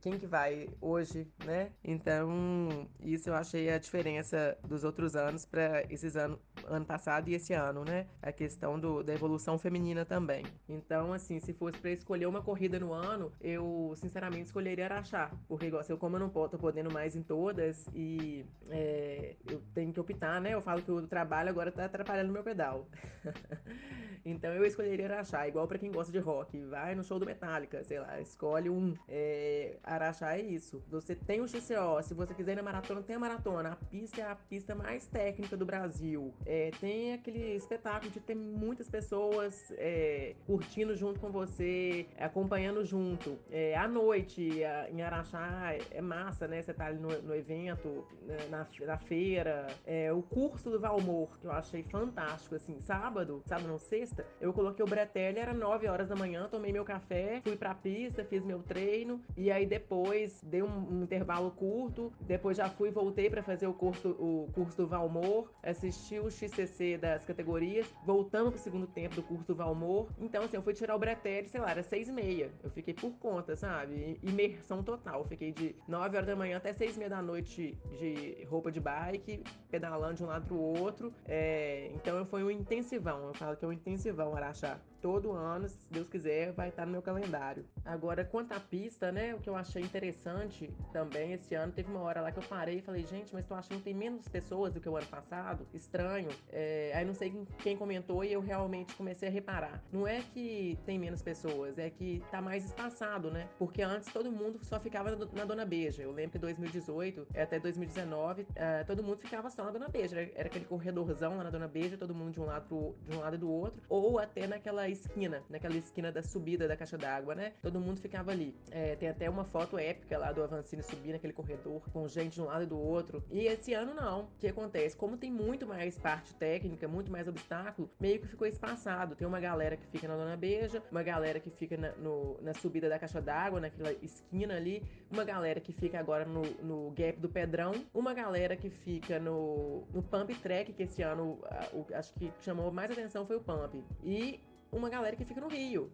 quem 0.00 0.18
que 0.18 0.26
vai 0.26 0.68
hoje, 0.80 1.28
né? 1.44 1.70
Então 1.84 2.88
isso 3.00 3.28
eu 3.30 3.34
achei 3.34 3.70
a 3.70 3.78
diferença 3.78 4.58
dos 4.66 4.84
outros 4.84 5.14
anos 5.14 5.44
para 5.44 5.84
esses 5.88 6.16
anos 6.16 6.38
ano 6.66 6.84
passado 6.84 7.28
e 7.28 7.34
esse 7.34 7.52
ano, 7.52 7.84
né? 7.84 8.06
A 8.20 8.32
questão 8.32 8.78
do, 8.78 9.02
da 9.02 9.14
evolução 9.14 9.58
feminina 9.58 10.04
também. 10.04 10.44
Então, 10.68 11.12
assim, 11.12 11.40
se 11.40 11.52
fosse 11.52 11.78
para 11.78 11.90
escolher 11.90 12.26
uma 12.26 12.42
corrida 12.42 12.78
no 12.78 12.92
ano, 12.92 13.32
eu 13.40 13.94
sinceramente 13.96 14.21
escolheria 14.40 14.84
Araxá, 14.84 15.30
porque 15.48 15.66
igual, 15.66 15.80
assim, 15.80 15.96
como 15.96 16.16
eu 16.16 16.20
não 16.20 16.28
tô 16.28 16.58
podendo 16.58 16.92
mais 16.92 17.16
em 17.16 17.22
todas 17.22 17.86
e 17.94 18.44
é, 18.70 19.36
eu 19.48 19.62
tenho 19.74 19.92
que 19.92 20.00
optar, 20.00 20.40
né? 20.40 20.54
Eu 20.54 20.60
falo 20.60 20.82
que 20.82 20.90
o 20.90 21.06
trabalho 21.06 21.48
agora 21.48 21.70
tá 21.70 21.84
atrapalhando 21.84 22.32
meu 22.32 22.42
pedal. 22.42 22.88
então 24.24 24.52
eu 24.52 24.64
escolheria 24.64 25.06
Araxá, 25.06 25.46
igual 25.48 25.66
para 25.66 25.78
quem 25.78 25.90
gosta 25.90 26.12
de 26.12 26.18
rock, 26.18 26.62
vai 26.64 26.94
no 26.94 27.02
show 27.02 27.18
do 27.18 27.26
Metallica, 27.26 27.82
sei 27.84 28.00
lá, 28.00 28.20
escolhe 28.20 28.68
um. 28.68 28.94
É, 29.08 29.78
Araxá 29.82 30.36
é 30.36 30.42
isso. 30.42 30.82
Você 30.88 31.14
tem 31.14 31.40
o 31.40 31.48
XCO, 31.48 32.02
se 32.02 32.14
você 32.14 32.34
quiser 32.34 32.52
ir 32.52 32.56
na 32.56 32.62
maratona, 32.62 33.02
tem 33.02 33.16
a 33.16 33.18
maratona. 33.18 33.70
A 33.70 33.76
pista 33.76 34.20
é 34.20 34.24
a 34.24 34.34
pista 34.34 34.74
mais 34.74 35.06
técnica 35.06 35.56
do 35.56 35.64
Brasil. 35.64 36.32
É, 36.44 36.70
tem 36.80 37.14
aquele 37.14 37.54
espetáculo 37.54 38.10
de 38.10 38.20
ter 38.20 38.34
muitas 38.34 38.88
pessoas 38.88 39.72
é, 39.76 40.34
curtindo 40.46 40.94
junto 40.94 41.18
com 41.18 41.30
você, 41.30 42.06
acompanhando 42.18 42.84
junto. 42.84 43.38
É, 43.50 43.76
à 43.76 43.88
noite, 43.88 44.11
a, 44.12 44.90
em 44.90 45.02
Araxá, 45.02 45.74
é 45.90 46.00
massa, 46.00 46.46
né? 46.46 46.62
Você 46.62 46.72
tá 46.72 46.86
ali 46.86 46.98
no, 46.98 47.08
no 47.22 47.34
evento, 47.34 48.06
né, 48.22 48.36
na, 48.50 48.66
na 48.86 48.98
feira. 48.98 49.66
É, 49.86 50.12
o 50.12 50.22
curso 50.22 50.70
do 50.70 50.78
Valmor, 50.78 51.38
que 51.40 51.46
eu 51.46 51.52
achei 51.52 51.82
fantástico, 51.82 52.54
assim, 52.54 52.80
sábado, 52.80 53.42
sábado 53.46 53.68
não, 53.68 53.78
sexta, 53.78 54.26
eu 54.40 54.52
coloquei 54.52 54.84
o 54.84 54.88
Bretelli, 54.88 55.38
era 55.38 55.52
9 55.52 55.88
horas 55.88 56.08
da 56.08 56.16
manhã, 56.16 56.48
tomei 56.48 56.72
meu 56.72 56.84
café, 56.84 57.40
fui 57.42 57.56
pra 57.56 57.74
pista, 57.74 58.24
fiz 58.24 58.44
meu 58.44 58.62
treino, 58.62 59.20
e 59.36 59.50
aí 59.50 59.66
depois 59.66 60.42
dei 60.44 60.62
um, 60.62 60.88
um 60.90 61.02
intervalo 61.02 61.50
curto, 61.52 62.12
depois 62.20 62.56
já 62.56 62.68
fui 62.68 62.90
voltei 62.90 63.30
para 63.30 63.42
fazer 63.42 63.66
o 63.66 63.74
curso, 63.74 64.10
o 64.10 64.50
curso 64.52 64.76
do 64.76 64.86
Valmor, 64.86 65.50
assisti 65.62 66.18
o 66.18 66.30
XCC 66.30 66.98
das 66.98 67.24
categorias, 67.24 67.86
voltamos 68.04 68.52
pro 68.52 68.62
segundo 68.62 68.86
tempo 68.86 69.16
do 69.16 69.22
curso 69.22 69.46
do 69.46 69.54
Valmor. 69.54 70.08
Então, 70.18 70.44
assim, 70.44 70.56
eu 70.56 70.62
fui 70.62 70.74
tirar 70.74 70.94
o 70.94 70.98
Bretelli, 70.98 71.48
sei 71.48 71.60
lá, 71.60 71.70
era 71.70 71.82
seis 71.82 72.08
e 72.08 72.12
meia. 72.12 72.50
Eu 72.62 72.70
fiquei 72.70 72.94
por 72.94 73.12
conta, 73.18 73.56
sabe? 73.56 73.94
Imersão 74.22 74.82
total. 74.82 75.20
Eu 75.20 75.24
fiquei 75.24 75.52
de 75.52 75.74
9 75.86 76.16
horas 76.16 76.26
da 76.26 76.36
manhã 76.36 76.56
até 76.56 76.72
seis 76.72 76.96
e 76.96 76.98
meia 76.98 77.10
da 77.10 77.22
noite 77.22 77.78
de 77.98 78.44
roupa 78.44 78.70
de 78.70 78.80
bike, 78.80 79.42
pedalando 79.70 80.14
de 80.14 80.24
um 80.24 80.26
lado 80.26 80.46
pro 80.46 80.58
outro. 80.58 81.12
É, 81.26 81.90
então, 81.94 82.24
foi 82.26 82.42
um 82.44 82.50
intensivão. 82.50 83.28
Eu 83.28 83.34
falo 83.34 83.56
que 83.56 83.64
é 83.64 83.68
um 83.68 83.72
intensivão, 83.72 84.34
Araxá 84.36 84.80
todo 85.02 85.32
ano, 85.32 85.68
se 85.68 85.76
Deus 85.90 86.08
quiser, 86.08 86.52
vai 86.52 86.68
estar 86.68 86.86
no 86.86 86.92
meu 86.92 87.02
calendário. 87.02 87.64
Agora, 87.84 88.24
quanto 88.24 88.52
à 88.52 88.60
pista, 88.60 89.10
né? 89.10 89.34
O 89.34 89.40
que 89.40 89.50
eu 89.50 89.56
achei 89.56 89.82
interessante 89.82 90.72
também 90.92 91.32
esse 91.32 91.54
ano, 91.54 91.72
teve 91.72 91.90
uma 91.90 92.00
hora 92.00 92.20
lá 92.20 92.30
que 92.30 92.38
eu 92.38 92.42
parei 92.44 92.78
e 92.78 92.80
falei, 92.80 93.04
gente, 93.04 93.34
mas 93.34 93.44
tô 93.44 93.54
achando 93.54 93.78
que 93.78 93.84
tem 93.84 93.94
menos 93.94 94.28
pessoas 94.28 94.72
do 94.72 94.80
que 94.80 94.88
o 94.88 94.96
ano 94.96 95.06
passado. 95.08 95.66
Estranho. 95.74 96.28
É, 96.50 96.92
aí 96.94 97.04
não 97.04 97.14
sei 97.14 97.34
quem 97.58 97.76
comentou 97.76 98.24
e 98.24 98.32
eu 98.32 98.40
realmente 98.40 98.94
comecei 98.94 99.28
a 99.28 99.32
reparar. 99.32 99.82
Não 99.92 100.06
é 100.06 100.22
que 100.32 100.78
tem 100.86 100.98
menos 100.98 101.20
pessoas, 101.20 101.76
é 101.78 101.90
que 101.90 102.22
tá 102.30 102.40
mais 102.40 102.64
espaçado, 102.64 103.30
né? 103.30 103.48
Porque 103.58 103.82
antes 103.82 104.12
todo 104.12 104.30
mundo 104.30 104.60
só 104.62 104.78
ficava 104.78 105.10
na 105.32 105.44
Dona 105.44 105.66
Beija. 105.66 106.02
Eu 106.02 106.12
lembro 106.12 106.32
que 106.32 106.38
2018 106.38 107.26
até 107.36 107.58
2019, 107.58 108.42
uh, 108.42 108.46
todo 108.86 109.02
mundo 109.02 109.16
ficava 109.16 109.50
só 109.50 109.64
na 109.64 109.72
Dona 109.72 109.88
Beija. 109.88 110.20
Era, 110.20 110.30
era 110.36 110.48
aquele 110.48 110.64
corredorzão 110.64 111.36
lá 111.36 111.44
na 111.44 111.50
Dona 111.50 111.66
Beija, 111.66 111.96
todo 111.96 112.14
mundo 112.14 112.30
de 112.30 112.40
um 112.40 112.44
lado 112.44 112.68
pro, 112.68 112.94
de 113.02 113.16
um 113.16 113.20
lado 113.20 113.34
e 113.34 113.38
do 113.38 113.50
outro. 113.50 113.82
Ou 113.88 114.18
até 114.20 114.46
naquela 114.46 114.91
esquina, 114.92 115.42
naquela 115.48 115.76
esquina 115.76 116.12
da 116.12 116.22
subida 116.22 116.68
da 116.68 116.76
caixa 116.76 116.96
d'água, 116.96 117.34
né? 117.34 117.52
Todo 117.62 117.80
mundo 117.80 118.00
ficava 118.00 118.30
ali. 118.30 118.54
É, 118.70 118.96
tem 118.96 119.08
até 119.08 119.28
uma 119.28 119.44
foto 119.44 119.78
épica 119.78 120.18
lá 120.18 120.32
do 120.32 120.42
Avancini 120.42 120.82
subir 120.82 121.12
naquele 121.12 121.32
corredor 121.32 121.82
com 121.92 122.06
gente 122.08 122.34
de 122.34 122.42
um 122.42 122.46
lado 122.46 122.64
e 122.64 122.66
do 122.66 122.78
outro. 122.78 123.22
E 123.30 123.46
esse 123.46 123.74
ano 123.74 123.94
não. 123.94 124.22
O 124.22 124.28
que 124.38 124.48
acontece? 124.48 124.96
Como 124.96 125.16
tem 125.16 125.30
muito 125.30 125.66
mais 125.66 125.98
parte 125.98 126.34
técnica, 126.34 126.86
muito 126.86 127.10
mais 127.10 127.26
obstáculo, 127.28 127.90
meio 128.00 128.20
que 128.20 128.26
ficou 128.26 128.46
espaçado. 128.46 129.16
Tem 129.16 129.26
uma 129.26 129.40
galera 129.40 129.76
que 129.76 129.86
fica 129.86 130.06
na 130.06 130.16
Dona 130.16 130.36
Beija, 130.36 130.82
uma 130.90 131.02
galera 131.02 131.40
que 131.40 131.50
fica 131.50 131.76
na, 131.76 131.92
no, 131.92 132.40
na 132.42 132.54
subida 132.54 132.88
da 132.88 132.98
caixa 132.98 133.20
d'água, 133.20 133.60
naquela 133.60 133.92
esquina 134.02 134.56
ali, 134.56 134.82
uma 135.10 135.24
galera 135.24 135.60
que 135.60 135.72
fica 135.72 135.98
agora 135.98 136.24
no, 136.24 136.42
no 136.62 136.90
gap 136.90 137.18
do 137.18 137.28
Pedrão, 137.28 137.72
uma 137.94 138.14
galera 138.14 138.56
que 138.56 138.70
fica 138.70 139.18
no, 139.18 139.86
no 139.92 140.02
Pump 140.02 140.34
Track, 140.36 140.72
que 140.72 140.82
esse 140.82 141.02
ano 141.02 141.38
a, 141.44 141.98
acho 141.98 142.12
que 142.14 142.32
chamou 142.40 142.70
mais 142.70 142.90
atenção 142.90 143.26
foi 143.26 143.36
o 143.36 143.40
Pump. 143.40 143.82
E 144.04 144.40
uma 144.72 144.88
galera 144.88 145.14
que 145.14 145.24
fica 145.24 145.40
no 145.40 145.48
Rio. 145.48 145.92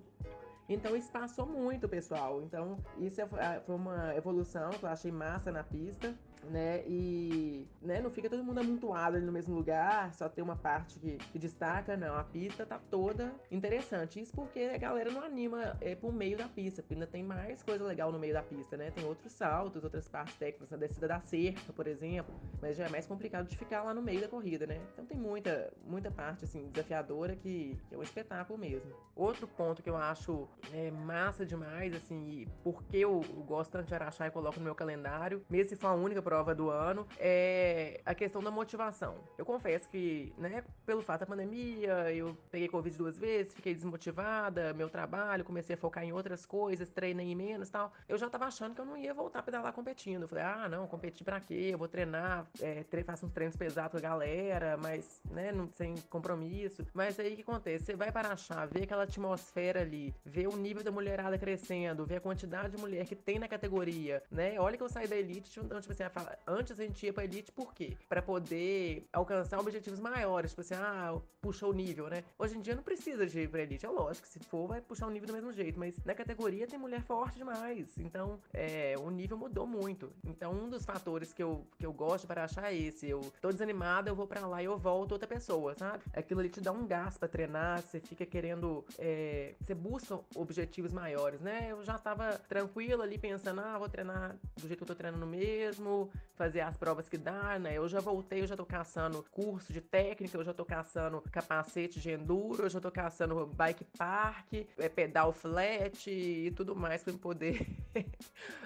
Então 0.68 0.94
isso 0.94 1.10
passou 1.10 1.46
muito, 1.46 1.88
pessoal. 1.88 2.42
Então 2.42 2.78
isso 2.98 3.20
é, 3.20 3.60
foi 3.66 3.74
uma 3.74 4.14
evolução 4.14 4.70
que 4.70 4.84
eu 4.84 4.88
achei 4.88 5.10
massa 5.10 5.50
na 5.50 5.64
pista. 5.64 6.14
Né? 6.44 6.82
E 6.86 7.66
né, 7.80 8.00
não 8.00 8.10
fica 8.10 8.28
todo 8.28 8.42
mundo 8.42 8.60
amontoado 8.60 9.16
ali 9.16 9.24
no 9.24 9.32
mesmo 9.32 9.54
lugar, 9.54 10.12
só 10.14 10.28
tem 10.28 10.42
uma 10.42 10.56
parte 10.56 10.98
que, 10.98 11.16
que 11.16 11.38
destaca, 11.38 11.96
não. 11.96 12.16
A 12.16 12.24
pista 12.24 12.64
tá 12.64 12.80
toda 12.90 13.32
interessante. 13.50 14.20
Isso 14.20 14.32
porque 14.34 14.60
a 14.60 14.78
galera 14.78 15.10
não 15.10 15.22
anima 15.22 15.76
é, 15.80 15.94
pro 15.94 16.12
meio 16.12 16.36
da 16.36 16.48
pista, 16.48 16.82
porque 16.82 16.94
ainda 16.94 17.06
tem 17.06 17.22
mais 17.22 17.62
coisa 17.62 17.84
legal 17.84 18.12
no 18.12 18.18
meio 18.18 18.32
da 18.32 18.42
pista, 18.42 18.76
né? 18.76 18.90
Tem 18.90 19.04
outros 19.04 19.32
saltos, 19.32 19.84
outras 19.84 20.08
partes 20.08 20.34
técnicas, 20.36 20.72
a 20.72 20.76
descida 20.76 21.08
da 21.08 21.20
cerca, 21.20 21.72
por 21.72 21.86
exemplo, 21.86 22.34
mas 22.60 22.76
já 22.76 22.86
é 22.86 22.88
mais 22.88 23.06
complicado 23.06 23.48
de 23.48 23.56
ficar 23.56 23.82
lá 23.82 23.94
no 23.94 24.02
meio 24.02 24.20
da 24.20 24.28
corrida, 24.28 24.66
né? 24.66 24.80
Então 24.92 25.04
tem 25.04 25.18
muita, 25.18 25.72
muita 25.86 26.10
parte, 26.10 26.44
assim, 26.44 26.68
desafiadora 26.68 27.36
que, 27.36 27.78
que 27.88 27.94
é 27.94 27.98
um 27.98 28.02
espetáculo 28.02 28.58
mesmo. 28.58 28.90
Outro 29.14 29.46
ponto 29.46 29.82
que 29.82 29.90
eu 29.90 29.96
acho 29.96 30.48
é, 30.72 30.90
massa 30.90 31.44
demais, 31.44 31.94
assim, 31.94 32.46
porque 32.62 32.98
eu, 32.98 33.22
eu 33.28 33.42
gosto 33.42 33.72
tanto 33.72 33.86
de 33.86 33.94
Araxá 33.94 34.26
e 34.26 34.30
coloco 34.30 34.58
no 34.58 34.64
meu 34.64 34.74
calendário, 34.74 35.44
mesmo 35.48 35.70
se 35.70 35.76
for 35.76 35.88
a 35.88 35.94
única 35.94 36.22
prova 36.28 36.54
do 36.54 36.68
ano, 36.68 37.06
é 37.18 38.02
a 38.04 38.14
questão 38.14 38.42
da 38.42 38.50
motivação. 38.50 39.14
Eu 39.38 39.46
confesso 39.46 39.88
que, 39.88 40.30
né, 40.36 40.62
pelo 40.84 41.00
fato 41.00 41.20
da 41.20 41.26
pandemia, 41.26 42.12
eu 42.12 42.36
peguei 42.50 42.68
Covid 42.68 42.94
duas 42.98 43.16
vezes, 43.16 43.54
fiquei 43.54 43.74
desmotivada, 43.74 44.74
meu 44.74 44.90
trabalho, 44.90 45.42
comecei 45.42 45.74
a 45.74 45.78
focar 45.78 46.04
em 46.04 46.12
outras 46.12 46.44
coisas, 46.44 46.90
treinei 46.90 47.34
menos 47.34 47.70
tal. 47.70 47.90
Eu 48.06 48.18
já 48.18 48.28
tava 48.28 48.44
achando 48.44 48.74
que 48.74 48.80
eu 48.82 48.84
não 48.84 48.94
ia 48.94 49.14
voltar 49.14 49.38
a 49.38 49.42
pedalar 49.42 49.72
competindo. 49.72 50.24
Eu 50.24 50.28
falei, 50.28 50.44
ah, 50.44 50.68
não, 50.68 50.86
competir 50.86 51.24
pra 51.24 51.40
quê? 51.40 51.70
Eu 51.72 51.78
vou 51.78 51.88
treinar, 51.88 52.46
é, 52.60 52.84
tre 52.84 53.02
faço 53.02 53.24
uns 53.24 53.32
treinos 53.32 53.56
pesados 53.56 53.92
com 53.92 53.96
a 53.96 54.00
galera, 54.00 54.76
mas, 54.76 55.22
né, 55.30 55.50
não, 55.50 55.70
sem 55.72 55.94
compromisso. 56.10 56.86
Mas 56.92 57.18
aí 57.18 57.32
o 57.32 57.36
que 57.36 57.42
acontece? 57.42 57.86
Você 57.86 57.96
vai 57.96 58.12
para 58.12 58.32
achar, 58.32 58.66
ver 58.68 58.82
aquela 58.82 59.04
atmosfera 59.04 59.80
ali, 59.80 60.14
ver 60.26 60.46
o 60.46 60.56
nível 60.58 60.84
da 60.84 60.90
mulherada 60.90 61.38
crescendo, 61.38 62.04
ver 62.04 62.16
a 62.16 62.20
quantidade 62.20 62.76
de 62.76 62.82
mulher 62.82 63.06
que 63.06 63.16
tem 63.16 63.38
na 63.38 63.48
categoria, 63.48 64.22
né? 64.30 64.60
Olha 64.60 64.76
que 64.76 64.82
eu 64.82 64.90
saí 64.90 65.08
da 65.08 65.16
elite, 65.16 65.58
então, 65.58 65.80
tipo 65.80 65.92
assim, 65.94 66.02
antes 66.46 66.78
a 66.78 66.84
gente 66.84 67.04
ia 67.04 67.12
pra 67.12 67.24
elite 67.24 67.52
por 67.52 67.74
quê? 67.74 67.96
Pra 68.08 68.22
poder 68.22 69.06
alcançar 69.12 69.58
objetivos 69.58 70.00
maiores, 70.00 70.50
tipo 70.50 70.60
assim, 70.60 70.74
ah, 70.74 71.18
puxou 71.40 71.70
o 71.70 71.74
nível, 71.74 72.08
né? 72.08 72.24
Hoje 72.38 72.56
em 72.56 72.60
dia 72.60 72.74
não 72.74 72.82
precisa 72.82 73.26
de 73.26 73.40
ir 73.40 73.48
pra 73.48 73.62
elite, 73.62 73.86
é 73.86 73.88
lógico, 73.88 74.26
se 74.26 74.38
for 74.40 74.68
vai 74.68 74.80
puxar 74.80 75.06
o 75.06 75.10
nível 75.10 75.26
do 75.26 75.32
mesmo 75.32 75.52
jeito, 75.52 75.78
mas 75.78 75.94
na 76.04 76.14
categoria 76.14 76.66
tem 76.66 76.78
mulher 76.78 77.02
forte 77.02 77.38
demais, 77.38 77.96
então 77.98 78.40
é, 78.52 78.94
o 78.98 79.10
nível 79.10 79.36
mudou 79.36 79.66
muito. 79.66 80.12
Então 80.24 80.52
um 80.52 80.68
dos 80.68 80.84
fatores 80.84 81.32
que 81.32 81.42
eu, 81.42 81.66
que 81.78 81.86
eu 81.86 81.92
gosto 81.92 82.26
para 82.26 82.44
achar 82.44 82.72
é 82.72 82.76
esse, 82.76 83.08
eu 83.08 83.20
tô 83.40 83.50
desanimada, 83.50 84.10
eu 84.10 84.14
vou 84.14 84.26
para 84.26 84.46
lá 84.46 84.62
e 84.62 84.66
eu 84.66 84.76
volto 84.78 85.12
outra 85.12 85.28
pessoa, 85.28 85.74
sabe? 85.74 86.02
Aquilo 86.12 86.40
ali 86.40 86.48
te 86.48 86.60
dá 86.60 86.72
um 86.72 86.86
gás 86.86 87.16
pra 87.16 87.28
treinar, 87.28 87.82
você 87.82 88.00
fica 88.00 88.26
querendo, 88.26 88.84
é, 88.98 89.54
você 89.60 89.74
busca 89.74 90.18
objetivos 90.34 90.92
maiores, 90.92 91.40
né? 91.40 91.68
Eu 91.70 91.82
já 91.82 91.98
tava 91.98 92.38
tranquila 92.48 93.04
ali 93.04 93.18
pensando, 93.18 93.60
ah, 93.60 93.78
vou 93.78 93.88
treinar 93.88 94.36
do 94.56 94.66
jeito 94.66 94.76
que 94.76 94.82
eu 94.82 94.86
tô 94.86 94.94
treinando 94.94 95.26
mesmo, 95.26 96.07
fazer 96.34 96.60
as 96.60 96.76
provas 96.76 97.08
que 97.08 97.18
dá, 97.18 97.58
né? 97.58 97.76
Eu 97.76 97.88
já 97.88 98.00
voltei, 98.00 98.40
eu 98.40 98.46
já 98.46 98.56
tô 98.56 98.64
caçando 98.64 99.24
curso 99.30 99.72
de 99.72 99.80
técnica, 99.80 100.36
eu 100.36 100.44
já 100.44 100.54
tô 100.54 100.64
caçando 100.64 101.20
capacete 101.32 102.00
de 102.00 102.12
enduro, 102.12 102.62
eu 102.62 102.70
já 102.70 102.80
tô 102.80 102.90
caçando 102.90 103.46
bike 103.46 103.84
park, 103.96 104.52
é, 104.78 104.88
pedal 104.88 105.32
flat 105.32 106.08
e 106.08 106.50
tudo 106.52 106.76
mais 106.76 107.02
para 107.02 107.12
poder 107.14 107.66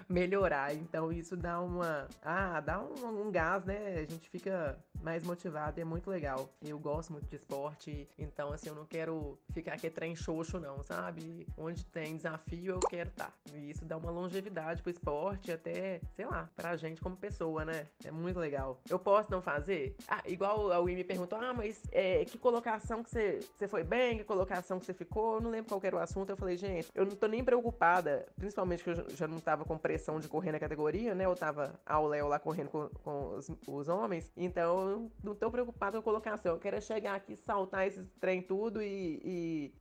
melhorar. 0.09 0.75
Então 0.75 1.11
isso 1.11 1.37
dá 1.37 1.61
uma, 1.61 2.07
ah, 2.23 2.61
dá 2.61 2.81
um, 2.81 3.27
um 3.27 3.31
gás, 3.31 3.65
né? 3.65 3.95
A 3.97 4.05
gente 4.05 4.29
fica 4.29 4.79
mais 5.03 5.25
motivado 5.25 5.81
é 5.81 5.85
muito 5.85 6.09
legal. 6.09 6.49
Eu 6.63 6.79
gosto 6.79 7.13
muito 7.13 7.29
de 7.29 7.37
esporte, 7.37 8.09
então 8.19 8.53
assim, 8.53 8.69
eu 8.69 8.75
não 8.75 8.87
quero 8.87 9.39
ficar 9.53 9.75
aqui 9.75 9.91
trem 9.91 10.15
xoxo 10.15 10.61
não, 10.61 10.83
sabe? 10.83 11.47
Onde 11.57 11.85
tem 11.87 12.17
desafio 12.17 12.75
eu 12.75 12.81
quero 12.81 13.11
estar. 13.11 13.27
Tá. 13.27 13.33
E 13.55 13.71
isso 13.71 13.85
dá 13.85 13.97
uma 13.97 14.11
longevidade 14.11 14.83
pro 14.83 14.91
esporte, 14.91 15.51
até, 15.51 16.01
sei 16.15 16.27
lá, 16.27 16.49
pra 16.55 16.77
gente 16.77 17.01
como 17.01 17.17
pessoa, 17.17 17.32
né? 17.65 17.87
É 18.05 18.11
muito 18.11 18.39
legal. 18.39 18.81
Eu 18.89 18.99
posso 18.99 19.31
não 19.31 19.43
fazer? 19.43 19.97
Ah, 20.09 20.23
igual 20.27 20.73
a 20.73 20.83
me 20.83 21.05
perguntou, 21.05 21.39
ah, 21.39 21.53
mas 21.53 21.83
é, 21.91 22.25
que 22.25 22.39
colocação 22.39 23.03
que 23.03 23.11
você, 23.11 23.41
você 23.57 23.67
foi 23.67 23.83
bem, 23.83 24.19
que 24.19 24.25
colocação 24.25 24.79
que 24.79 24.87
você 24.87 24.95
ficou, 24.95 25.37
eu 25.37 25.41
não 25.41 25.51
lembro 25.51 25.69
qual 25.69 25.81
era 25.83 25.97
o 25.97 25.99
assunto, 25.99 26.31
eu 26.31 26.37
falei, 26.37 26.57
gente, 26.57 26.89
eu 26.95 27.05
não 27.05 27.17
tô 27.17 27.27
nem 27.27 27.45
preocupada, 27.45 28.27
principalmente 28.37 28.85
que 28.85 28.91
eu 28.91 29.11
já 29.11 29.27
não 29.27 29.41
tava 29.41 29.65
com 29.65 29.77
pressão 29.77 30.21
de 30.21 30.29
correr 30.29 30.53
na 30.53 30.59
categoria, 30.59 31.15
né? 31.15 31.25
Eu 31.25 31.35
tava 31.35 31.79
ao 31.87 32.07
Léo 32.07 32.29
lá 32.29 32.39
correndo 32.39 32.69
com, 32.69 32.89
com 33.03 33.37
os, 33.37 33.51
os, 33.67 33.89
homens, 33.89 34.31
então 34.37 34.89
eu 34.89 35.11
não 35.23 35.35
tô 35.35 35.51
preocupada 35.51 35.99
com 35.99 36.03
colocação, 36.03 36.53
eu 36.53 36.59
quero 36.59 36.77
é 36.77 36.81
chegar 36.81 37.15
aqui, 37.15 37.37
saltar 37.37 37.87
esse 37.87 38.03
trem 38.21 38.43
tudo 38.43 38.83
e, 38.83 39.21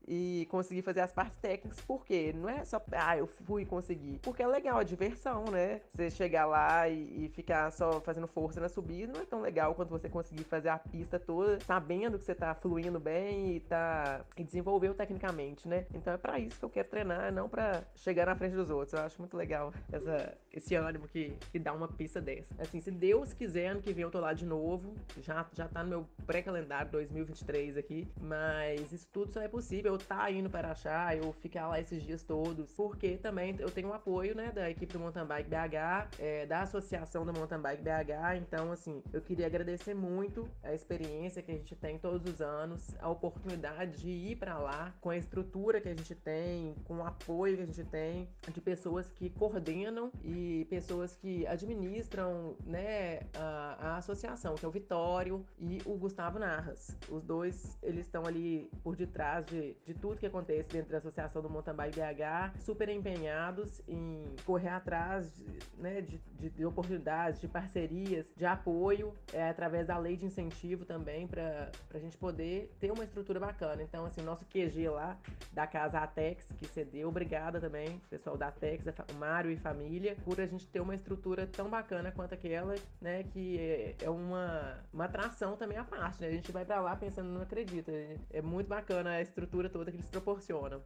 e, 0.07 0.41
e 0.41 0.45
conseguir 0.47 0.81
fazer 0.81 1.01
as 1.01 1.11
partes 1.11 1.37
técnicas, 1.39 1.79
por 1.81 2.05
quê? 2.05 2.33
Não 2.35 2.49
é 2.49 2.63
só, 2.65 2.81
ah, 2.91 3.17
eu 3.17 3.27
fui 3.27 3.65
conseguir, 3.65 4.19
porque 4.19 4.43
é 4.43 4.47
legal, 4.47 4.79
a 4.79 4.83
diversão, 4.83 5.45
né? 5.45 5.81
Você 5.93 6.09
chegar 6.09 6.45
lá 6.45 6.87
e, 6.89 7.25
e 7.25 7.29
ficar 7.41 7.71
só 7.71 7.99
fazendo 8.01 8.27
força 8.27 8.61
na 8.61 8.69
subida 8.69 9.11
não 9.13 9.21
é 9.21 9.25
tão 9.25 9.41
legal 9.41 9.73
quanto 9.73 9.89
você 9.89 10.07
conseguir 10.07 10.43
fazer 10.43 10.69
a 10.69 10.77
pista 10.77 11.19
toda 11.19 11.59
sabendo 11.61 12.17
que 12.19 12.25
você 12.25 12.35
tá 12.35 12.53
fluindo 12.53 12.99
bem 12.99 13.55
e 13.55 13.59
tá 13.61 14.21
e 14.37 14.43
desenvolveu 14.43 14.93
tecnicamente, 14.93 15.67
né? 15.67 15.85
Então 15.93 16.13
é 16.13 16.17
para 16.17 16.39
isso 16.39 16.59
que 16.59 16.65
eu 16.65 16.69
quero 16.69 16.89
treinar, 16.89 17.31
não 17.31 17.49
para 17.49 17.83
chegar 17.95 18.25
na 18.25 18.35
frente 18.35 18.55
dos 18.55 18.69
outros. 18.69 18.93
Eu 18.93 18.99
acho 19.05 19.19
muito 19.19 19.35
legal 19.35 19.73
essa, 19.91 20.37
esse 20.51 20.75
ânimo 20.75 21.07
que, 21.07 21.33
que 21.51 21.59
dá 21.59 21.73
uma 21.73 21.87
pista 21.87 22.21
dessa. 22.21 22.53
Assim, 22.59 22.79
se 22.79 22.91
Deus 22.91 23.33
quiser, 23.33 23.67
ano 23.67 23.81
que 23.81 23.93
vem 23.93 24.03
eu 24.03 24.11
tô 24.11 24.19
lá 24.19 24.33
de 24.33 24.45
novo. 24.45 24.93
Já, 25.21 25.45
já 25.53 25.67
tá 25.67 25.83
no 25.83 25.89
meu 25.89 26.09
pré-calendário 26.25 26.91
2023 26.91 27.77
aqui. 27.77 28.07
Mas 28.21 28.91
isso 28.91 29.07
tudo 29.11 29.31
só 29.31 29.41
é 29.41 29.47
possível 29.47 29.93
eu 29.93 29.97
tá 29.97 30.29
indo 30.31 30.49
para 30.49 30.71
achar, 30.71 31.17
eu 31.17 31.33
ficar 31.33 31.67
lá 31.67 31.79
esses 31.79 32.03
dias 32.03 32.23
todos. 32.23 32.71
Porque 32.73 33.17
também 33.17 33.55
eu 33.59 33.69
tenho 33.69 33.89
o 33.89 33.93
apoio, 33.93 34.35
né, 34.35 34.51
da 34.51 34.69
equipe 34.69 34.93
do 34.93 34.99
Mountain 34.99 35.25
Bike 35.25 35.49
BH, 35.49 36.19
é, 36.19 36.45
da 36.45 36.61
associação 36.61 37.25
Mountain 37.33 37.59
Bike 37.59 37.83
BH. 37.83 38.37
Então, 38.37 38.71
assim, 38.71 39.03
eu 39.13 39.21
queria 39.21 39.45
agradecer 39.45 39.93
muito 39.93 40.47
a 40.63 40.73
experiência 40.73 41.41
que 41.41 41.51
a 41.51 41.55
gente 41.55 41.75
tem 41.75 41.97
todos 41.97 42.31
os 42.31 42.41
anos, 42.41 42.95
a 42.99 43.09
oportunidade 43.09 43.99
de 43.99 44.09
ir 44.09 44.35
para 44.35 44.57
lá 44.57 44.93
com 45.01 45.09
a 45.09 45.17
estrutura 45.17 45.81
que 45.81 45.89
a 45.89 45.95
gente 45.95 46.15
tem, 46.15 46.75
com 46.85 46.97
o 46.97 47.05
apoio 47.05 47.57
que 47.57 47.63
a 47.63 47.65
gente 47.65 47.83
tem, 47.85 48.27
de 48.51 48.61
pessoas 48.61 49.11
que 49.11 49.29
coordenam 49.29 50.11
e 50.23 50.65
pessoas 50.69 51.15
que 51.15 51.45
administram, 51.47 52.55
né, 52.65 53.21
a, 53.35 53.77
a 53.79 53.97
associação, 53.97 54.55
que 54.55 54.65
é 54.65 54.67
o 54.67 54.71
Vitório 54.71 55.45
e 55.59 55.81
o 55.85 55.95
Gustavo 55.95 56.39
Narras. 56.39 56.95
Os 57.09 57.23
dois, 57.23 57.77
eles 57.81 58.05
estão 58.05 58.25
ali 58.25 58.69
por 58.83 58.95
detrás 58.95 59.45
de, 59.45 59.75
de 59.85 59.93
tudo 59.93 60.17
que 60.17 60.25
acontece 60.25 60.69
dentro 60.69 60.91
da 60.91 60.97
associação 60.97 61.41
do 61.41 61.49
Mountain 61.49 61.75
Bike 61.75 61.99
BH, 61.99 62.59
super 62.59 62.89
empenhados 62.89 63.81
em 63.87 64.23
correr 64.45 64.69
atrás 64.69 65.31
de, 65.35 65.59
né, 65.77 66.01
de, 66.01 66.17
de, 66.39 66.49
de 66.49 66.65
oportunidades, 66.65 67.01
de 67.29 67.47
parcerias, 67.47 68.25
de 68.35 68.45
apoio, 68.45 69.13
é, 69.33 69.49
através 69.49 69.87
da 69.87 69.97
lei 69.97 70.17
de 70.17 70.25
incentivo 70.25 70.85
também, 70.85 71.27
para 71.27 71.71
a 71.93 71.99
gente 71.99 72.17
poder 72.17 72.73
ter 72.79 72.91
uma 72.91 73.03
estrutura 73.03 73.39
bacana. 73.39 73.83
Então, 73.83 74.05
assim, 74.05 74.21
nosso 74.21 74.45
QG 74.45 74.89
lá 74.89 75.17
da 75.51 75.67
casa 75.67 75.99
Atex, 75.99 76.43
que 76.57 76.67
cedeu, 76.67 77.09
obrigada 77.09 77.59
também, 77.59 77.99
pessoal 78.09 78.37
da 78.37 78.47
Atex, 78.47 78.85
o 79.13 79.15
Mário 79.15 79.51
e 79.51 79.57
família, 79.57 80.15
por 80.23 80.39
a 80.39 80.45
gente 80.45 80.67
ter 80.67 80.79
uma 80.79 80.95
estrutura 80.95 81.45
tão 81.45 81.69
bacana 81.69 82.11
quanto 82.11 82.33
aquela, 82.33 82.75
né, 82.99 83.23
que 83.23 83.59
é, 83.59 83.95
é 84.01 84.09
uma, 84.09 84.79
uma 84.93 85.05
atração 85.05 85.55
também 85.57 85.77
à 85.77 85.83
parte, 85.83 86.21
né? 86.21 86.27
A 86.27 86.31
gente 86.31 86.51
vai 86.51 86.65
para 86.65 86.79
lá 86.79 86.95
pensando, 86.95 87.29
não 87.29 87.41
acredita. 87.41 87.91
É 88.31 88.41
muito 88.41 88.67
bacana 88.67 89.11
a 89.11 89.21
estrutura 89.21 89.69
toda 89.69 89.91
que 89.91 89.97
eles 89.97 90.07
proporcionam. 90.07 90.81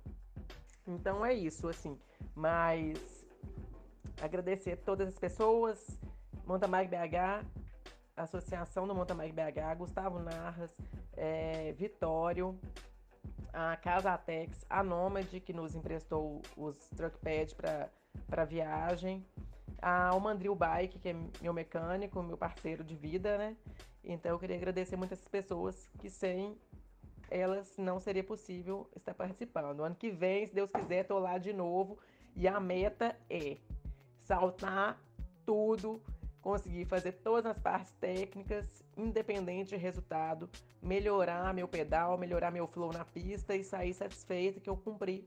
Então 0.88 1.26
é 1.26 1.34
isso, 1.34 1.68
assim. 1.68 1.98
Mas 2.36 3.26
agradecer 4.22 4.74
a 4.74 4.78
todas 4.78 5.10
as 5.10 5.18
pessoas, 5.18 6.00
Monta 6.46 6.68
Bike 6.68 6.92
BH, 6.92 7.46
Associação 8.16 8.88
do 8.88 8.94
Monta 8.94 9.16
Bike 9.16 9.34
BH, 9.34 9.78
Gustavo 9.78 10.20
Narras, 10.20 10.72
é, 11.18 11.74
Vitório, 11.74 12.60
a 13.52 13.76
Casa 13.76 14.12
Atex, 14.12 14.66
a 14.70 14.84
Nômade, 14.84 15.40
que 15.40 15.54
nos 15.54 15.76
emprestou 15.76 16.42
os 16.56 16.78
truckpad 16.90 17.56
para 18.28 18.46
viagem, 18.46 19.26
a 19.82 20.10
Almandril 20.10 20.56
Bike, 20.56 21.00
que 21.00 21.10
é 21.10 21.16
meu 21.42 21.54
mecânico, 21.54 22.22
meu 22.22 22.38
parceiro 22.38 22.84
de 22.84 22.96
vida, 22.96 23.38
né? 23.38 23.56
Então 24.04 24.32
eu 24.32 24.40
queria 24.40 24.56
agradecer 24.56 24.96
muito 24.96 25.14
essas 25.14 25.28
pessoas 25.28 25.90
que 26.00 26.10
sem 26.10 26.58
elas 27.30 27.76
não 27.78 28.00
seria 28.00 28.24
possível 28.24 28.88
estar 28.96 29.14
participando. 29.14 29.84
Ano 29.84 29.96
que 29.96 30.12
vem, 30.12 30.48
se 30.48 30.54
Deus 30.54 30.70
quiser, 30.70 31.06
tô 31.06 31.18
lá 31.18 31.40
de 31.40 31.54
novo 31.54 31.98
e 32.36 32.48
a 32.48 32.60
meta 32.60 33.18
é 33.30 33.58
saltar 34.24 35.00
tudo, 35.46 36.02
conseguir 36.46 36.86
fazer 36.86 37.14
todas 37.14 37.48
as 37.48 37.58
partes 37.58 37.92
técnicas, 38.00 38.84
independente 38.96 39.70
de 39.70 39.78
resultado, 39.78 40.48
melhorar 40.80 41.52
meu 41.56 41.68
pedal, 41.68 42.20
melhorar 42.20 42.52
meu 42.52 42.68
flow 42.68 42.94
na 42.94 43.04
pista 43.04 43.56
e 43.56 43.64
sair 43.64 43.96
satisfeito 43.96 44.62
que 44.62 44.70
eu 44.70 44.78
cumpri, 44.78 45.26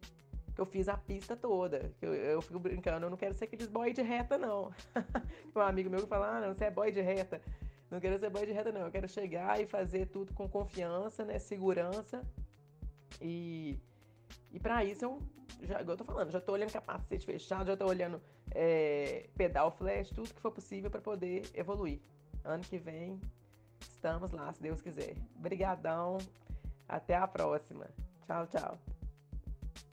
que 0.54 0.60
eu 0.60 0.64
fiz 0.64 0.88
a 0.88 0.96
pista 0.96 1.36
toda. 1.36 1.92
Eu, 2.00 2.14
eu 2.14 2.40
fico 2.40 2.60
brincando, 2.60 3.04
eu 3.04 3.10
não 3.10 3.16
quero 3.16 3.34
ser 3.34 3.46
aqueles 3.46 3.66
boy 3.66 3.92
de 3.92 4.00
reta, 4.00 4.38
não. 4.38 4.72
um 5.56 5.60
amigo 5.60 5.90
meu 5.90 6.02
que 6.02 6.06
fala, 6.06 6.36
ah, 6.36 6.40
não, 6.40 6.54
você 6.54 6.66
é 6.66 6.70
boy 6.70 6.92
de 6.92 7.00
reta. 7.00 7.42
Não 7.90 7.98
quero 7.98 8.16
ser 8.16 8.30
boy 8.30 8.46
de 8.46 8.52
reta, 8.52 8.70
não. 8.70 8.82
Eu 8.82 8.90
quero 8.92 9.08
chegar 9.08 9.60
e 9.60 9.66
fazer 9.66 10.06
tudo 10.06 10.32
com 10.34 10.48
confiança, 10.48 11.24
né? 11.24 11.40
Segurança. 11.40 12.22
E 13.20 13.76
E 14.52 14.58
para 14.58 14.84
isso 14.84 15.04
eu, 15.04 15.22
já, 15.62 15.80
eu 15.80 15.96
tô 15.96 16.04
falando, 16.04 16.30
já 16.30 16.40
tô 16.40 16.52
olhando 16.52 16.72
capacete 16.72 17.26
fechado, 17.26 17.66
já 17.66 17.76
tô 17.76 17.86
olhando 17.86 18.20
é, 18.50 19.28
pedal 19.36 19.70
flash, 19.70 20.10
tudo 20.10 20.32
que 20.32 20.40
for 20.40 20.52
possível 20.52 20.90
para 20.90 21.00
poder 21.00 21.48
evoluir. 21.54 22.00
Ano 22.44 22.62
que 22.62 22.78
vem 22.78 23.20
estamos 23.80 24.30
lá, 24.32 24.52
se 24.52 24.62
Deus 24.62 24.80
quiser. 24.80 25.16
Obrigadão, 25.36 26.18
até 26.88 27.16
a 27.16 27.26
próxima. 27.26 27.86
Tchau, 28.26 28.46
tchau. 28.46 28.78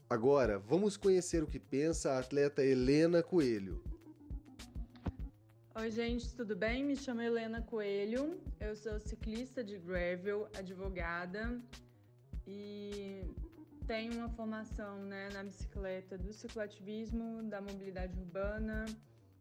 Agora, 0.08 0.58
vamos 0.58 0.96
conhecer 0.96 1.42
o 1.42 1.46
que 1.46 1.58
pensa 1.58 2.12
a 2.12 2.18
atleta 2.20 2.64
Helena 2.64 3.22
Coelho. 3.22 3.82
Oi, 5.74 5.90
gente, 5.90 6.34
tudo 6.34 6.56
bem? 6.56 6.84
Me 6.84 6.96
chamo 6.96 7.20
Helena 7.20 7.60
Coelho, 7.60 8.40
eu 8.58 8.74
sou 8.76 8.98
ciclista 8.98 9.62
de 9.62 9.76
gravel, 9.76 10.48
advogada 10.56 11.60
e 12.46 13.22
tenho 13.86 14.14
uma 14.14 14.28
formação 14.28 14.98
né, 15.04 15.28
na 15.32 15.44
bicicleta 15.44 16.18
do 16.18 16.32
ciclativismo, 16.32 17.42
da 17.44 17.60
mobilidade 17.60 18.18
urbana. 18.18 18.84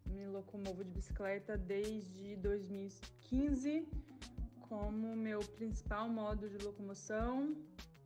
Me 0.06 0.28
locomovo 0.28 0.84
de 0.84 0.92
bicicleta 0.92 1.58
desde 1.58 2.36
2015 2.38 3.88
como 4.70 5.16
meu 5.16 5.40
principal 5.40 6.08
modo 6.08 6.48
de 6.48 6.64
locomoção. 6.64 7.56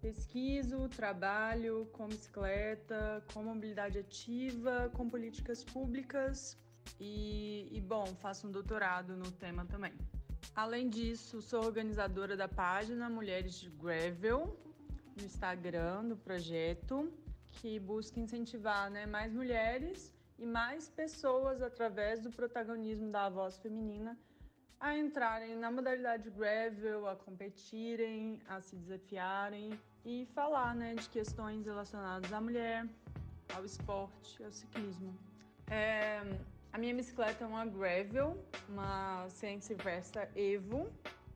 Pesquiso, 0.02 0.88
trabalho 0.88 1.89
com 1.91 2.08
bicicleta, 2.08 3.21
com 3.34 3.43
mobilidade 3.43 3.97
ativa, 3.99 4.89
com 4.93 5.10
políticas 5.10 5.63
públicas 5.63 6.58
e, 6.99 7.67
e, 7.69 7.82
bom, 7.82 8.06
faço 8.21 8.47
um 8.47 8.52
doutorado 8.52 9.17
no 9.17 9.30
tema 9.30 9.65
também. 9.65 9.93
Além 10.56 10.89
disso, 10.89 11.41
sou 11.41 11.65
organizadora 11.65 12.38
da 12.38 12.47
página 12.47 13.10
Mulheres 13.10 13.56
de 13.56 13.69
Gravel, 13.69 14.58
no 15.19 15.25
Instagram 15.25 16.05
do 16.05 16.15
projeto, 16.15 17.12
que 17.53 17.79
busca 17.79 18.19
incentivar 18.19 18.89
né, 18.89 19.05
mais 19.05 19.34
mulheres 19.34 20.13
e 20.38 20.45
mais 20.45 20.89
pessoas 20.89 21.62
através 21.62 22.21
do 22.21 22.29
protagonismo 22.32 23.12
da 23.12 23.29
voz 23.29 23.58
feminina 23.58 24.17
a 24.79 24.97
entrarem 24.97 25.55
na 25.58 25.69
modalidade 25.69 26.29
gravel, 26.29 27.08
a 27.08 27.15
competirem, 27.15 28.39
a 28.47 28.62
se 28.62 28.77
desafiarem 28.77 29.77
e 30.05 30.25
falar 30.34 30.73
né, 30.73 30.95
de 30.95 31.10
questões 31.10 31.65
relacionadas 31.65 32.32
à 32.32 32.39
mulher, 32.39 32.88
ao 33.53 33.65
esporte, 33.65 34.41
ao 34.41 34.51
ciclismo. 34.51 35.13
É, 35.69 36.21
a 36.71 36.77
minha 36.77 36.95
bicicleta 36.95 37.43
é 37.43 37.47
uma 37.47 37.65
Gravel, 37.65 38.41
uma 38.69 39.27
Sense 39.27 39.73
Versa 39.73 40.29
Evo, 40.34 40.89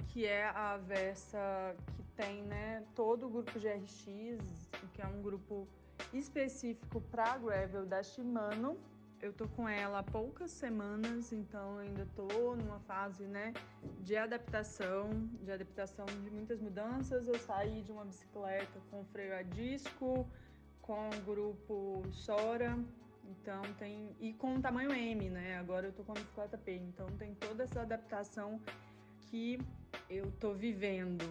que 0.07 0.25
é 0.25 0.45
a 0.45 0.77
Versa 0.77 1.75
que 1.97 2.02
tem 2.15 2.43
né, 2.43 2.83
todo 2.95 3.27
o 3.27 3.29
grupo 3.29 3.51
GRX, 3.59 4.69
que 4.93 5.01
é 5.01 5.07
um 5.07 5.21
grupo 5.21 5.67
específico 6.13 7.01
para 7.01 7.37
Gravel 7.37 7.85
da 7.85 8.03
Shimano. 8.03 8.77
Eu 9.21 9.31
tô 9.31 9.47
com 9.47 9.69
ela 9.69 9.99
há 9.99 10.03
poucas 10.03 10.51
semanas, 10.51 11.31
então 11.31 11.77
ainda 11.77 12.05
tô 12.13 12.55
numa 12.55 12.79
fase 12.81 13.23
né, 13.25 13.53
de 14.01 14.17
adaptação, 14.17 15.09
de 15.41 15.51
adaptação 15.51 16.05
de 16.05 16.29
muitas 16.29 16.59
mudanças. 16.59 17.27
Eu 17.27 17.39
saí 17.39 17.81
de 17.81 17.91
uma 17.91 18.03
bicicleta 18.03 18.81
com 18.91 19.05
freio 19.05 19.35
a 19.35 19.41
disco, 19.41 20.27
com 20.81 21.09
o 21.09 21.21
grupo 21.21 22.03
Sora, 22.11 22.77
então 23.23 23.61
tem. 23.79 24.13
E 24.19 24.33
com 24.33 24.55
o 24.55 24.61
tamanho 24.61 24.91
M, 24.91 25.29
né? 25.29 25.57
Agora 25.57 25.87
eu 25.87 25.93
tô 25.93 26.03
com 26.03 26.11
a 26.11 26.15
bicicleta 26.15 26.57
P. 26.57 26.73
Então 26.75 27.07
tem 27.17 27.33
toda 27.35 27.63
essa 27.63 27.81
adaptação 27.81 28.59
que 29.21 29.57
eu 30.09 30.31
tô 30.33 30.53
vivendo. 30.53 31.23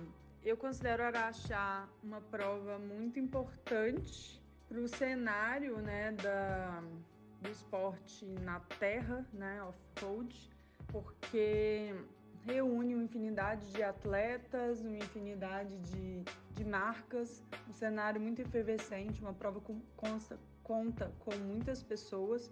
Eu 0.45 0.57
considero 0.57 1.05
Araxá 1.05 1.89
uma 2.03 2.21
prova 2.21 2.77
muito 2.77 3.21
importante 3.21 4.43
para 4.69 4.81
o 4.81 4.89
cenário 4.89 5.79
né, 5.79 6.11
da, 6.13 6.83
do 7.41 7.49
esporte 7.49 8.25
na 8.41 8.59
terra, 8.81 9.25
né, 9.33 9.63
off-road, 9.63 10.51
porque 10.89 11.95
reúne 12.45 12.95
uma 12.95 13.05
infinidade 13.05 13.71
de 13.73 13.85
atletas, 13.85 14.81
uma 14.81 14.97
infinidade 14.97 15.79
de, 15.79 16.25
de 16.55 16.65
marcas, 16.65 17.41
um 17.69 17.73
cenário 17.73 18.21
muito 18.21 18.43
efervescente, 18.43 19.21
uma 19.21 19.33
prova 19.33 19.61
com, 19.61 19.81
consta 19.97 20.37
conta 20.65 21.13
com 21.21 21.37
muitas 21.37 21.83
pessoas. 21.83 22.51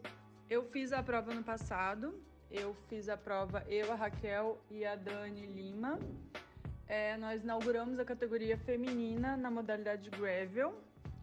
Eu 0.49 0.65
fiz 0.65 0.93
a 0.93 1.03
prova 1.03 1.35
no 1.35 1.43
passado, 1.43 2.23
eu 2.51 2.75
fiz 2.89 3.09
a 3.09 3.17
prova, 3.17 3.65
eu, 3.69 3.91
a 3.93 3.95
Raquel 3.95 4.59
e 4.71 4.85
a 4.85 4.95
Dani 4.95 5.47
Lima. 5.47 5.99
É, 6.91 7.17
nós 7.19 7.45
inauguramos 7.45 8.01
a 8.01 8.05
categoria 8.05 8.59
feminina 8.59 9.37
na 9.37 9.49
modalidade 9.49 10.11
gravel. 10.11 10.75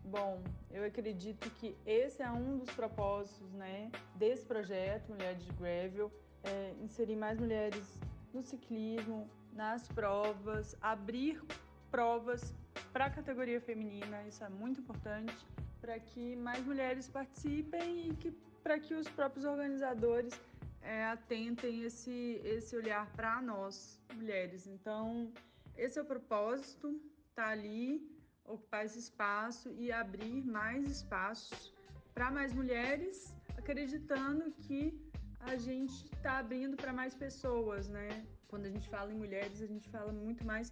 Bom, 0.02 0.42
eu 0.72 0.86
acredito 0.86 1.50
que 1.56 1.76
esse 1.86 2.24
é 2.24 2.32
um 2.32 2.58
dos 2.60 2.70
propósitos 2.70 3.52
né, 3.52 3.92
desse 4.16 4.46
projeto, 4.46 5.10
Mulheres 5.10 5.44
de 5.44 5.52
Gravel, 5.52 6.10
é 6.46 6.74
inserir 6.82 7.18
mais 7.18 7.38
mulheres 7.38 8.00
no 8.34 8.42
ciclismo, 8.42 9.30
nas 9.52 9.90
provas, 9.90 10.74
abrir 10.80 11.44
provas 11.92 12.56
para 12.94 13.08
a 13.08 13.10
categoria 13.10 13.60
feminina, 13.60 14.24
isso 14.24 14.46
é 14.46 14.50
muito 14.50 14.80
importante 14.80 15.36
para 15.82 16.00
que 16.00 16.38
mais 16.38 16.66
mulheres 16.66 17.10
participem 17.10 18.08
e 18.08 18.16
que 18.16 18.32
para 18.64 18.80
que 18.80 18.94
os 18.94 19.10
próprios 19.10 19.44
organizadores 19.44 20.40
é, 20.82 21.04
atentem 21.08 21.84
esse, 21.84 22.40
esse 22.46 22.74
olhar 22.74 23.06
para 23.18 23.42
nós, 23.42 24.00
mulheres. 24.16 24.66
Então, 24.66 25.30
esse 25.78 26.00
é 26.00 26.02
o 26.02 26.06
propósito, 26.06 27.00
tá 27.36 27.48
ali, 27.50 28.10
ocupar 28.46 28.86
esse 28.86 29.00
espaço 29.00 29.72
e 29.74 29.92
abrir 29.92 30.44
mais 30.46 30.90
espaços 30.90 31.74
para 32.14 32.32
mais 32.32 32.54
mulheres, 32.54 33.34
acreditando 33.58 34.52
que 34.52 35.00
a 35.40 35.56
gente 35.56 36.06
está 36.16 36.40
abrindo 36.40 36.76
para 36.76 36.92
mais 36.92 37.14
pessoas, 37.14 37.88
né? 37.88 38.26
Quando 38.48 38.66
a 38.66 38.70
gente 38.70 38.90
fala 38.90 39.12
em 39.12 39.18
mulheres, 39.18 39.62
a 39.62 39.68
gente 39.68 39.88
fala 39.90 40.12
muito 40.12 40.46
mais 40.46 40.72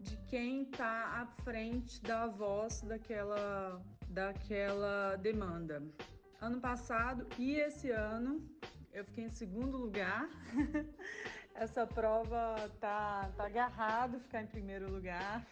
de 0.00 0.16
quem 0.28 0.62
está 0.62 1.20
à 1.20 1.26
frente 1.42 2.00
da 2.02 2.26
voz 2.26 2.82
daquela 2.82 3.82
daquela 4.08 5.16
demanda. 5.16 5.82
Ano 6.40 6.60
passado 6.60 7.26
e 7.38 7.56
esse 7.56 7.90
ano 7.90 8.48
eu 8.92 9.04
fiquei 9.04 9.24
em 9.24 9.30
segundo 9.30 9.76
lugar. 9.76 10.28
Essa 11.58 11.86
prova 11.86 12.70
tá, 12.80 13.30
tá 13.36 13.46
agarrado 13.46 14.20
ficar 14.20 14.42
em 14.42 14.46
primeiro 14.46 14.90
lugar. 14.90 15.44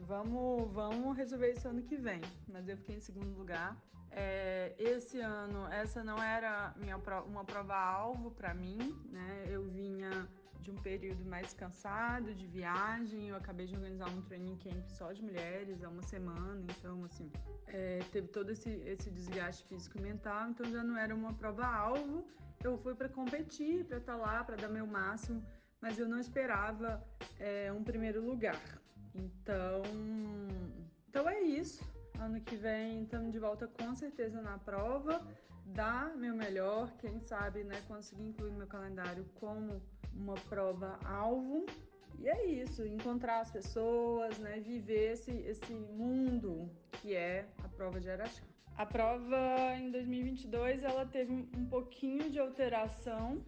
vamos, 0.00 0.72
vamos 0.72 1.16
resolver 1.16 1.52
isso 1.52 1.68
ano 1.68 1.82
que 1.82 1.96
vem, 1.96 2.22
mas 2.48 2.66
eu 2.68 2.76
fiquei 2.76 2.96
em 2.96 3.00
segundo 3.00 3.36
lugar. 3.36 3.76
É, 4.10 4.74
esse 4.78 5.20
ano, 5.20 5.66
essa 5.68 6.02
não 6.02 6.22
era 6.22 6.72
minha, 6.76 6.96
uma 7.26 7.44
prova-alvo 7.44 8.30
para 8.30 8.54
mim, 8.54 8.96
né? 9.10 9.44
Eu 9.48 9.64
vinha 9.64 10.28
de 10.60 10.70
um 10.70 10.76
período 10.76 11.24
mais 11.26 11.52
cansado 11.52 12.34
de 12.34 12.46
viagem. 12.46 13.28
Eu 13.28 13.36
acabei 13.36 13.66
de 13.66 13.74
organizar 13.74 14.08
um 14.08 14.22
training 14.22 14.56
camp 14.56 14.88
só 14.88 15.12
de 15.12 15.22
mulheres 15.22 15.84
há 15.84 15.88
uma 15.90 16.02
semana, 16.02 16.64
então 16.78 17.04
assim 17.04 17.30
é, 17.66 17.98
teve 18.12 18.28
todo 18.28 18.50
esse, 18.50 18.70
esse 18.86 19.10
desgaste 19.10 19.66
físico 19.66 19.98
e 19.98 20.00
mental. 20.00 20.48
Então 20.48 20.64
já 20.70 20.82
não 20.82 20.96
era 20.96 21.14
uma 21.14 21.34
prova 21.34 21.66
alvo. 21.66 22.26
Eu 22.64 22.78
fui 22.78 22.94
para 22.94 23.10
competir, 23.10 23.84
para 23.84 23.98
estar 23.98 24.14
tá 24.14 24.18
lá, 24.18 24.42
para 24.42 24.56
dar 24.56 24.70
meu 24.70 24.86
máximo, 24.86 25.44
mas 25.82 25.98
eu 25.98 26.08
não 26.08 26.18
esperava 26.18 27.04
é, 27.38 27.70
um 27.70 27.84
primeiro 27.84 28.24
lugar. 28.24 28.80
Então, 29.14 29.82
então 31.06 31.28
é 31.28 31.42
isso. 31.42 31.84
Ano 32.18 32.40
que 32.40 32.56
vem 32.56 33.02
estamos 33.02 33.30
de 33.32 33.38
volta 33.38 33.68
com 33.68 33.94
certeza 33.94 34.40
na 34.40 34.56
prova, 34.56 35.22
dar 35.66 36.16
meu 36.16 36.34
melhor, 36.34 36.90
quem 36.96 37.20
sabe, 37.20 37.64
né, 37.64 37.82
conseguir 37.86 38.24
incluir 38.28 38.52
meu 38.52 38.66
calendário 38.66 39.26
como 39.34 39.82
uma 40.14 40.34
prova 40.48 40.98
alvo. 41.04 41.66
E 42.18 42.28
é 42.28 42.46
isso, 42.46 42.86
encontrar 42.86 43.40
as 43.40 43.50
pessoas, 43.50 44.38
né, 44.38 44.58
viver 44.60 45.12
esse, 45.12 45.32
esse 45.32 45.74
mundo 45.74 46.70
que 46.92 47.14
é 47.14 47.46
a 47.62 47.68
prova 47.68 48.00
de 48.00 48.08
Araxá. 48.08 48.53
A 48.76 48.84
prova 48.84 49.76
em 49.78 49.90
2022 49.92 50.82
ela 50.82 51.06
teve 51.06 51.32
um 51.32 51.64
pouquinho 51.66 52.28
de 52.28 52.40
alteração 52.40 53.40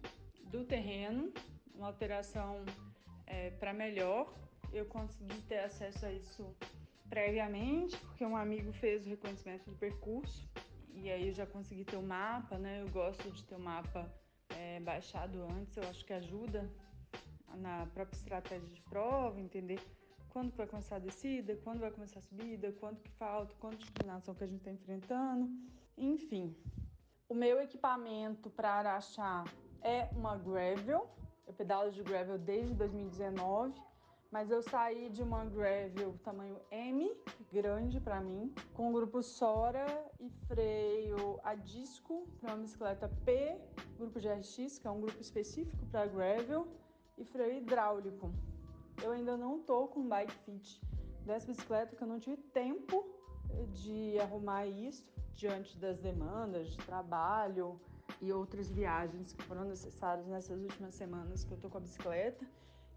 do 0.45 0.63
terreno, 0.63 1.33
uma 1.75 1.87
alteração 1.87 2.63
é, 3.25 3.49
para 3.51 3.73
melhor. 3.73 4.33
Eu 4.71 4.85
consegui 4.85 5.41
ter 5.41 5.59
acesso 5.59 6.05
a 6.05 6.11
isso 6.13 6.55
previamente, 7.09 7.97
porque 7.97 8.25
um 8.25 8.37
amigo 8.37 8.71
fez 8.71 9.05
o 9.05 9.09
reconhecimento 9.09 9.69
do 9.69 9.75
percurso 9.75 10.47
e 10.93 11.11
aí 11.11 11.27
eu 11.27 11.33
já 11.33 11.45
consegui 11.45 11.83
ter 11.83 11.97
o 11.97 12.01
mapa, 12.01 12.57
né? 12.57 12.81
Eu 12.81 12.89
gosto 12.89 13.29
de 13.29 13.43
ter 13.43 13.55
o 13.55 13.59
mapa 13.59 14.09
é, 14.49 14.79
baixado 14.79 15.43
antes, 15.43 15.75
eu 15.75 15.83
acho 15.89 16.05
que 16.05 16.13
ajuda 16.13 16.69
na 17.55 17.85
própria 17.87 18.15
estratégia 18.15 18.69
de 18.69 18.81
prova, 18.83 19.39
entender 19.41 19.79
quando 20.37 20.55
vai 20.55 20.67
começar 20.67 20.97
a 20.97 20.99
descida, 20.99 21.59
quando 21.63 21.79
vai 21.79 21.89
começar 21.89 22.19
a 22.19 22.21
subida, 22.21 22.71
quanto 22.73 23.01
que 23.01 23.09
falta, 23.13 23.55
quanto 23.59 23.79
de 23.79 23.89
inclinação 23.89 24.35
que 24.35 24.43
a 24.43 24.47
gente 24.47 24.59
está 24.59 24.71
enfrentando, 24.71 25.49
enfim. 25.97 26.55
O 27.27 27.33
meu 27.33 27.59
equipamento 27.59 28.47
para 28.51 28.69
Araxá 28.73 29.45
é 29.81 30.07
uma 30.15 30.37
gravel, 30.37 31.09
eu 31.47 31.53
pedalo 31.53 31.89
de 31.91 32.03
gravel 32.03 32.37
desde 32.37 32.75
2019, 32.75 33.73
Mas 34.29 34.51
eu 34.51 34.61
saí 34.61 35.09
de 35.09 35.23
uma 35.23 35.43
gravel 35.45 36.13
tamanho 36.23 36.59
M, 36.69 37.15
grande 37.51 37.99
para 37.99 38.19
mim, 38.21 38.53
com 38.75 38.91
grupo 38.91 39.23
Sora 39.23 39.87
e 40.19 40.29
freio 40.47 41.39
a 41.43 41.55
disco 41.55 42.27
para 42.39 42.53
uma 42.53 42.61
bicicleta 42.61 43.09
P, 43.25 43.59
grupo 43.97 44.19
GRX, 44.19 44.77
que 44.77 44.85
é 44.85 44.91
um 44.91 45.01
grupo 45.01 45.19
específico 45.19 45.83
para 45.87 46.05
gravel, 46.05 46.67
e 47.17 47.23
freio 47.23 47.57
hidráulico. 47.57 48.31
Eu 49.03 49.11
ainda 49.11 49.37
não 49.37 49.59
tô 49.59 49.87
com 49.87 50.07
bike 50.07 50.33
fit 50.45 50.81
dessa 51.25 51.47
bicicleta, 51.47 51.95
que 51.95 52.01
eu 52.01 52.07
não 52.07 52.19
tive 52.19 52.37
tempo 52.37 53.05
de 53.73 54.19
arrumar 54.19 54.65
isso 54.65 55.05
diante 55.33 55.77
das 55.77 55.99
demandas 55.99 56.69
de 56.69 56.77
trabalho 56.77 57.79
e 58.21 58.31
outras 58.31 58.69
viagens 58.69 59.33
que 59.33 59.43
foram 59.43 59.65
necessárias 59.65 60.25
nessas 60.27 60.61
últimas 60.61 60.95
semanas 60.95 61.43
que 61.43 61.51
eu 61.51 61.57
tô 61.57 61.69
com 61.69 61.77
a 61.77 61.81
bicicleta. 61.81 62.45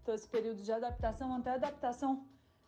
Então, 0.01 0.15
esse 0.15 0.27
período 0.27 0.61
de 0.63 0.71
adaptação, 0.71 1.33
até 1.35 1.51
adaptação 1.51 2.25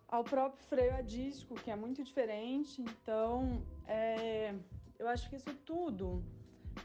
ao 0.08 0.24
próprio 0.24 0.64
freio 0.66 0.94
a 0.94 1.02
disco, 1.02 1.56
que 1.56 1.72
é 1.72 1.76
muito 1.76 2.04
diferente. 2.04 2.82
Então, 2.82 3.64
é, 3.88 4.54
eu 5.00 5.08
acho 5.08 5.28
que 5.30 5.36
isso 5.36 5.54
tudo 5.66 6.24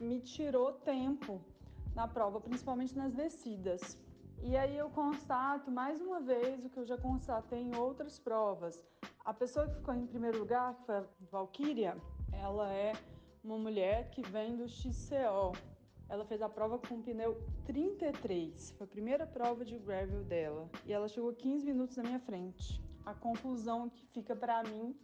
me 0.01 0.21
tirou 0.21 0.73
tempo 0.73 1.41
na 1.95 2.09
prova, 2.09 2.41
principalmente 2.41 2.97
nas 2.97 3.13
descidas. 3.13 3.99
E 4.43 4.57
aí 4.57 4.79
eu 4.79 4.89
constato 4.91 5.71
mais 5.71 6.01
uma 6.01 6.21
vez 6.21 6.65
o 6.65 6.71
que 6.71 6.79
eu 6.79 6.87
já 6.87 6.97
constatei 6.97 7.61
em 7.61 7.77
outras 7.77 8.19
provas. 8.19 8.81
A 9.25 9.35
pessoa 9.35 9.67
que 9.67 9.75
ficou 9.75 9.95
em 9.95 10.07
primeiro 10.07 10.39
lugar, 10.39 10.75
que 10.75 10.85
foi 10.85 10.97
a 10.97 11.05
Valkyria, 11.31 11.97
ela 12.33 12.73
é 12.73 12.93
uma 13.43 13.59
mulher 13.59 14.11
que 14.11 14.23
vem 14.23 14.57
do 14.57 14.69
XCO, 14.69 15.53
ela 16.09 16.25
fez 16.25 16.41
a 16.41 16.49
prova 16.49 16.79
com 16.79 16.95
um 16.95 17.03
pneu 17.03 17.37
33. 17.67 18.75
Foi 18.79 18.87
a 18.87 18.89
primeira 18.89 19.27
prova 19.27 19.65
de 19.65 19.77
gravel 19.79 20.25
dela. 20.25 20.71
E 20.87 20.93
ela 20.93 21.09
chegou 21.09 21.33
15 21.35 21.67
minutos 21.67 21.97
na 21.97 22.05
minha 22.05 22.21
frente. 22.21 22.83
A 23.05 23.15
conclusão 23.15 23.91
que 23.91 24.07
fica 24.07 24.35
para 24.35 24.63
mim 24.63 24.97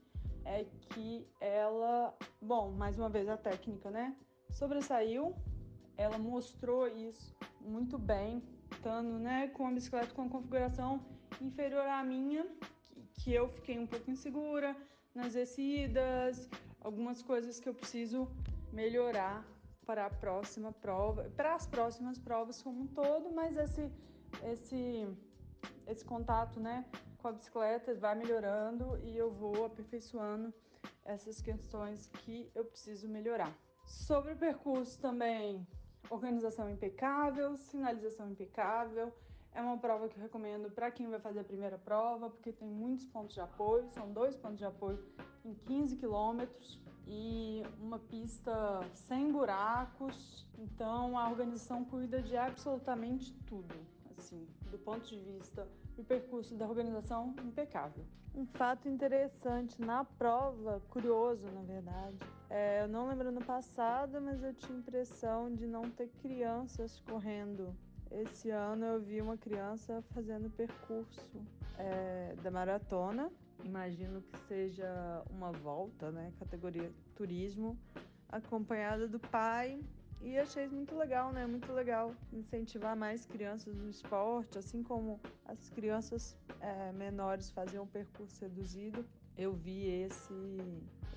é 0.44 0.64
que 0.64 1.26
ela, 1.40 2.16
bom, 2.40 2.70
mais 2.70 2.98
uma 2.98 3.08
vez 3.08 3.28
a 3.28 3.36
técnica, 3.36 3.90
né? 3.90 4.16
Sobressaiu. 4.50 5.34
Ela 5.96 6.18
mostrou 6.18 6.88
isso 6.88 7.36
muito 7.60 7.98
bem, 7.98 8.42
estando, 8.84 9.18
né, 9.18 9.48
com 9.48 9.66
a 9.66 9.70
bicicleta 9.70 10.12
com 10.12 10.24
a 10.24 10.28
configuração 10.28 11.00
inferior 11.40 11.86
à 11.86 12.04
minha, 12.04 12.46
que 13.14 13.32
eu 13.32 13.48
fiquei 13.48 13.78
um 13.78 13.86
pouco 13.86 14.10
insegura 14.10 14.76
nas 15.14 15.32
descidas, 15.32 16.50
algumas 16.82 17.22
coisas 17.22 17.58
que 17.58 17.66
eu 17.66 17.72
preciso 17.72 18.28
melhorar 18.70 19.42
para 19.86 20.04
a 20.04 20.10
próxima 20.10 20.70
prova, 20.70 21.30
para 21.34 21.54
as 21.54 21.66
próximas 21.66 22.18
provas 22.18 22.62
como 22.62 22.82
um 22.82 22.86
todo, 22.86 23.32
mas 23.34 23.56
esse 23.56 23.90
esse 24.52 25.08
esse 25.86 26.04
contato, 26.04 26.60
né, 26.60 26.84
com 27.18 27.28
a 27.28 27.32
bicicleta 27.32 27.94
vai 27.94 28.14
melhorando 28.14 28.98
e 29.02 29.16
eu 29.16 29.30
vou 29.30 29.64
aperfeiçoando 29.64 30.52
essas 31.06 31.40
questões 31.40 32.06
que 32.18 32.50
eu 32.54 32.66
preciso 32.66 33.08
melhorar. 33.08 33.52
Sobre 33.86 34.32
o 34.32 34.36
percurso 34.36 34.98
também, 34.98 35.66
organização 36.10 36.68
impecável, 36.68 37.56
sinalização 37.56 38.30
impecável. 38.30 39.12
É 39.52 39.60
uma 39.62 39.78
prova 39.78 40.08
que 40.08 40.16
eu 40.16 40.22
recomendo 40.22 40.70
para 40.70 40.90
quem 40.90 41.08
vai 41.08 41.20
fazer 41.20 41.40
a 41.40 41.44
primeira 41.44 41.78
prova, 41.78 42.28
porque 42.28 42.52
tem 42.52 42.68
muitos 42.68 43.06
pontos 43.06 43.34
de 43.34 43.40
apoio, 43.40 43.88
são 43.90 44.12
dois 44.12 44.36
pontos 44.36 44.58
de 44.58 44.64
apoio 44.64 44.98
em 45.44 45.54
15 45.54 45.96
quilômetros 45.96 46.80
e 47.06 47.62
uma 47.80 47.98
pista 47.98 48.80
sem 48.94 49.30
buracos. 49.30 50.44
Então 50.58 51.16
a 51.16 51.28
organização 51.28 51.84
cuida 51.84 52.20
de 52.20 52.36
absolutamente 52.36 53.32
tudo, 53.46 53.74
assim, 54.18 54.46
do 54.70 54.78
ponto 54.78 55.06
de 55.06 55.18
vista 55.18 55.68
do 55.96 56.04
percurso 56.04 56.54
da 56.54 56.66
organização 56.66 57.34
impecável. 57.44 58.04
Um 58.34 58.46
fato 58.46 58.88
interessante 58.88 59.80
na 59.80 60.04
prova, 60.04 60.82
curioso 60.90 61.46
na 61.52 61.62
verdade, 61.62 62.18
é, 62.50 62.82
eu 62.82 62.88
não 62.88 63.08
lembro 63.08 63.30
no 63.30 63.44
passado, 63.44 64.20
mas 64.20 64.42
eu 64.42 64.52
tinha 64.54 64.78
impressão 64.78 65.54
de 65.54 65.66
não 65.66 65.90
ter 65.90 66.08
crianças 66.20 67.00
correndo. 67.00 67.74
Esse 68.10 68.50
ano 68.50 68.84
eu 68.84 69.00
vi 69.00 69.20
uma 69.20 69.36
criança 69.36 70.02
fazendo 70.12 70.46
o 70.46 70.50
percurso 70.50 71.42
é, 71.78 72.34
da 72.42 72.50
maratona 72.50 73.30
imagino 73.64 74.22
que 74.22 74.38
seja 74.46 75.22
uma 75.30 75.50
volta, 75.50 76.10
né, 76.12 76.32
categoria 76.38 76.90
turismo, 77.16 77.78
acompanhada 78.28 79.08
do 79.08 79.18
pai. 79.18 79.80
E 80.24 80.38
achei 80.38 80.66
muito 80.66 80.96
legal, 80.96 81.30
né? 81.34 81.46
Muito 81.46 81.70
legal 81.70 82.14
incentivar 82.32 82.96
mais 82.96 83.26
crianças 83.26 83.76
no 83.76 83.90
esporte, 83.90 84.56
assim 84.56 84.82
como 84.82 85.20
as 85.44 85.68
crianças 85.68 86.34
é, 86.60 86.92
menores 86.92 87.50
faziam 87.50 87.84
um 87.84 87.86
percurso 87.86 88.40
reduzido. 88.40 89.04
Eu 89.36 89.52
vi 89.52 89.86
esse 89.86 90.32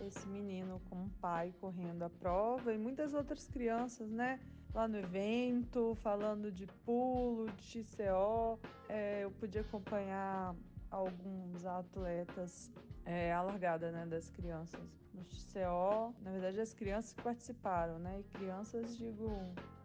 esse 0.05 0.27
menino 0.27 0.81
como 0.89 1.09
pai 1.21 1.53
correndo 1.59 2.03
a 2.03 2.09
prova 2.09 2.73
e 2.73 2.77
muitas 2.77 3.13
outras 3.13 3.47
crianças, 3.47 4.11
né? 4.11 4.41
Lá 4.73 4.89
no 4.89 4.97
evento, 4.97 5.95
falando 6.03 6.51
de 6.51 6.67
pulo, 6.85 7.49
de 7.53 7.63
XCO. 7.63 8.59
É, 8.89 9.23
eu 9.23 9.31
pude 9.31 9.57
acompanhar 9.57 10.53
alguns 10.89 11.65
atletas 11.65 12.71
é, 13.05 13.33
a 13.33 13.41
largada 13.41 13.91
né, 13.91 14.05
das 14.05 14.29
crianças 14.29 14.81
no 15.13 15.23
CO. 15.23 16.13
Na 16.21 16.31
verdade, 16.31 16.59
as 16.59 16.73
crianças 16.73 17.13
que 17.13 17.21
participaram, 17.21 17.97
né? 17.99 18.19
E 18.19 18.23
crianças, 18.37 18.97
digo, 18.97 19.29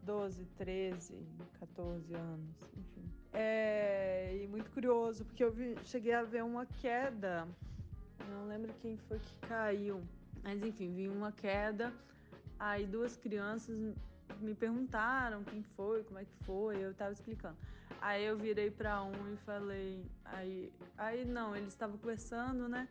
12, 0.02 0.44
13, 0.56 1.14
14 1.60 2.14
anos, 2.14 2.56
enfim. 2.76 3.04
É, 3.32 4.36
e 4.42 4.46
muito 4.48 4.70
curioso, 4.72 5.24
porque 5.24 5.42
eu 5.42 5.52
vi, 5.52 5.76
cheguei 5.84 6.12
a 6.12 6.22
ver 6.22 6.44
uma 6.44 6.66
queda, 6.66 7.48
não 8.28 8.46
lembro 8.46 8.74
quem 8.74 8.96
foi 8.96 9.18
que 9.18 9.46
caiu, 9.46 10.02
mas 10.42 10.62
enfim, 10.62 10.92
vi 10.92 11.08
uma 11.08 11.32
queda, 11.32 11.92
aí 12.58 12.84
duas 12.84 13.16
crianças 13.16 13.94
me 14.40 14.54
perguntaram 14.54 15.44
quem 15.44 15.62
foi, 15.62 16.02
como 16.04 16.18
é 16.18 16.24
que 16.24 16.34
foi, 16.44 16.78
eu 16.78 16.94
tava 16.94 17.12
explicando. 17.12 17.56
Aí 18.00 18.24
eu 18.24 18.36
virei 18.36 18.70
para 18.70 19.02
um 19.02 19.32
e 19.32 19.36
falei, 19.38 20.04
aí, 20.24 20.72
aí 20.98 21.24
não, 21.24 21.54
eles 21.54 21.68
estavam 21.68 21.96
conversando, 21.98 22.68
né? 22.68 22.88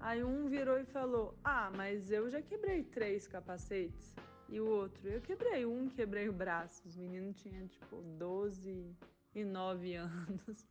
Aí 0.00 0.22
um 0.22 0.48
virou 0.48 0.78
e 0.78 0.84
falou: 0.84 1.34
"Ah, 1.42 1.70
mas 1.74 2.10
eu 2.10 2.30
já 2.30 2.40
quebrei 2.40 2.84
três 2.84 3.26
capacetes". 3.26 4.14
E 4.48 4.60
o 4.60 4.66
outro, 4.66 5.08
eu 5.08 5.20
quebrei 5.20 5.66
um, 5.66 5.88
quebrei 5.88 6.28
o 6.28 6.32
braço. 6.32 6.86
Os 6.86 6.96
meninos 6.96 7.36
tinham 7.36 7.66
tipo 7.68 8.00
12 8.16 8.96
e 9.34 9.44
9 9.44 9.94
anos. 9.96 10.66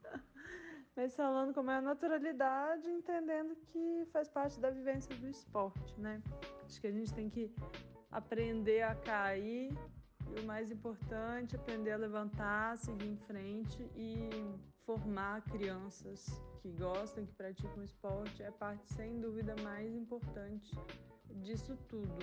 Mas 0.95 1.15
falando 1.15 1.53
com 1.53 1.60
a 1.69 1.80
naturalidade, 1.80 2.89
entendendo 2.89 3.56
que 3.56 4.08
faz 4.12 4.27
parte 4.30 4.60
da 4.60 4.71
vivência 4.71 5.15
do 5.17 5.27
esporte, 5.27 5.99
né? 5.99 6.21
Acho 6.65 6.82
que 6.82 6.88
a 6.88 6.91
gente 6.91 7.13
tem 7.13 7.30
que 7.30 7.51
aprender 8.12 8.82
a 8.82 8.95
cair 8.95 9.77
e 10.35 10.39
o 10.39 10.45
mais 10.45 10.71
importante, 10.71 11.55
aprender 11.55 11.91
a 11.91 11.97
levantar, 11.97 12.77
seguir 12.77 13.07
em 13.07 13.17
frente 13.17 13.89
e 13.95 14.29
formar 14.85 15.41
crianças 15.43 16.25
que 16.61 16.71
gostam, 16.71 17.25
que 17.25 17.33
praticam 17.33 17.83
esporte 17.83 18.41
é 18.41 18.51
parte 18.51 18.87
sem 18.93 19.19
dúvida 19.19 19.55
mais 19.61 19.93
importante 19.93 20.77
disso 21.41 21.77
tudo. 21.87 22.17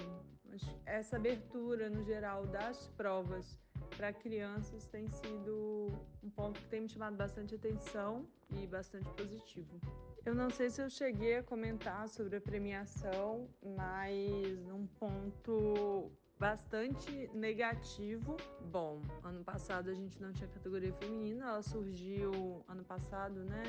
Essa 0.87 1.17
abertura 1.17 1.91
no 1.91 2.03
geral 2.05 2.47
das 2.47 2.87
provas 2.97 3.59
para 3.97 4.13
crianças 4.13 4.87
tem 4.87 5.09
sido 5.09 5.89
um 6.23 6.31
ponto 6.31 6.61
que 6.61 6.69
tem 6.69 6.83
me 6.83 6.89
chamado 6.89 7.17
bastante 7.17 7.55
atenção 7.55 8.27
e 8.51 8.67
bastante 8.67 9.09
positivo. 9.11 9.81
Eu 10.25 10.35
não 10.35 10.49
sei 10.49 10.71
se 10.71 10.81
eu 10.81 10.89
cheguei 10.89 11.37
a 11.37 11.43
comentar 11.43 12.09
sobre 12.09 12.37
a 12.37 12.41
premiação, 12.41 13.49
mas 13.77 14.59
num 14.67 14.87
ponto 14.87 16.11
bastante 16.39 17.31
negativo. 17.33 18.37
Bom, 18.71 19.01
ano 19.23 19.45
passado 19.45 19.91
a 19.91 19.95
gente 19.95 20.21
não 20.21 20.33
tinha 20.33 20.49
categoria 20.49 20.93
feminina, 20.95 21.47
ela 21.47 21.63
surgiu 21.63 22.65
ano 22.69 22.85
passado, 22.85 23.45
né? 23.45 23.63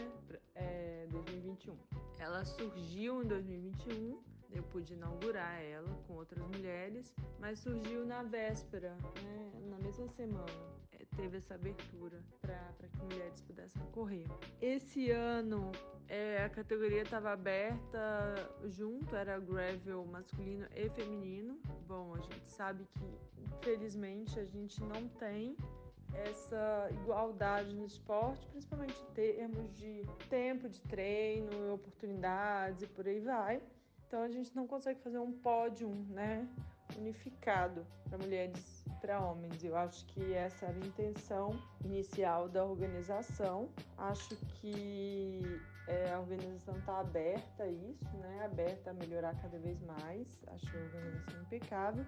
É, 0.54 1.08
2021. 1.12 1.78
Ela 2.20 2.44
surgiu 2.46 3.24
em 3.24 3.28
2021, 3.28 4.22
eu 4.58 4.64
pude 4.64 4.94
inaugurar 4.94 5.62
ela 5.62 5.90
com 6.08 6.14
outras 6.14 6.46
mulheres, 6.48 7.14
mas 7.40 7.60
surgiu 7.60 8.06
na 8.06 8.24
véspera, 8.24 8.96
né? 9.24 9.52
Na 9.70 9.78
mesma 9.78 10.08
semana 10.10 10.46
teve 11.16 11.38
essa 11.38 11.56
abertura 11.56 12.22
para 12.42 12.88
que 12.90 13.02
mulheres 13.04 13.42
pudessem 13.42 13.82
correr. 13.92 14.28
Esse 14.62 15.12
ano 15.12 15.72
é, 16.08 16.44
a 16.44 16.50
categoria 16.50 17.02
estava 17.02 17.32
aberta 17.32 18.36
junto, 18.66 19.16
era 19.16 19.40
gravel 19.40 20.06
masculino 20.06 20.68
e 20.76 20.90
feminino. 20.90 21.60
Bom, 21.88 22.14
a 22.16 22.20
gente 22.20 22.50
sabe 22.50 22.86
que 22.94 23.42
infelizmente 23.42 24.40
a 24.40 24.46
gente 24.46 24.82
não 24.84 25.08
tem 25.20 25.56
essa 26.14 26.90
igualdade 26.92 27.74
no 27.74 27.86
esporte, 27.86 28.46
principalmente 28.48 28.96
em 29.02 29.14
termos 29.14 29.76
de 29.76 30.06
tempo 30.30 30.70
de 30.70 30.80
treino, 30.82 31.74
oportunidades 31.74 32.84
e 32.84 32.88
por 32.88 33.08
aí 33.08 33.20
vai. 33.20 33.62
Então 34.16 34.24
a 34.24 34.30
gente 34.30 34.56
não 34.56 34.66
consegue 34.66 35.02
fazer 35.02 35.20
um 35.20 35.34
pódio, 35.34 35.90
né? 36.08 36.48
unificado 36.98 37.86
para 38.08 38.18
mulheres 38.18 38.86
e 38.88 38.90
para 39.02 39.20
homens. 39.20 39.62
Eu 39.62 39.76
acho 39.76 40.06
que 40.06 40.34
essa 40.34 40.68
era 40.68 40.74
a 40.74 40.88
intenção 40.88 41.62
inicial 41.84 42.48
da 42.48 42.64
organização. 42.64 43.68
Acho 43.98 44.38
que 44.38 45.42
é, 45.90 46.14
a 46.14 46.20
organização 46.22 46.78
está 46.78 47.02
aberta 47.02 47.64
a 47.64 47.68
isso, 47.68 48.16
né? 48.16 48.46
aberta 48.46 48.92
a 48.92 48.94
melhorar 48.94 49.36
cada 49.42 49.60
vez 49.60 49.82
mais. 49.82 50.26
Acho 50.48 50.78
a 50.78 50.80
organização 50.80 51.42
impecável 51.42 52.06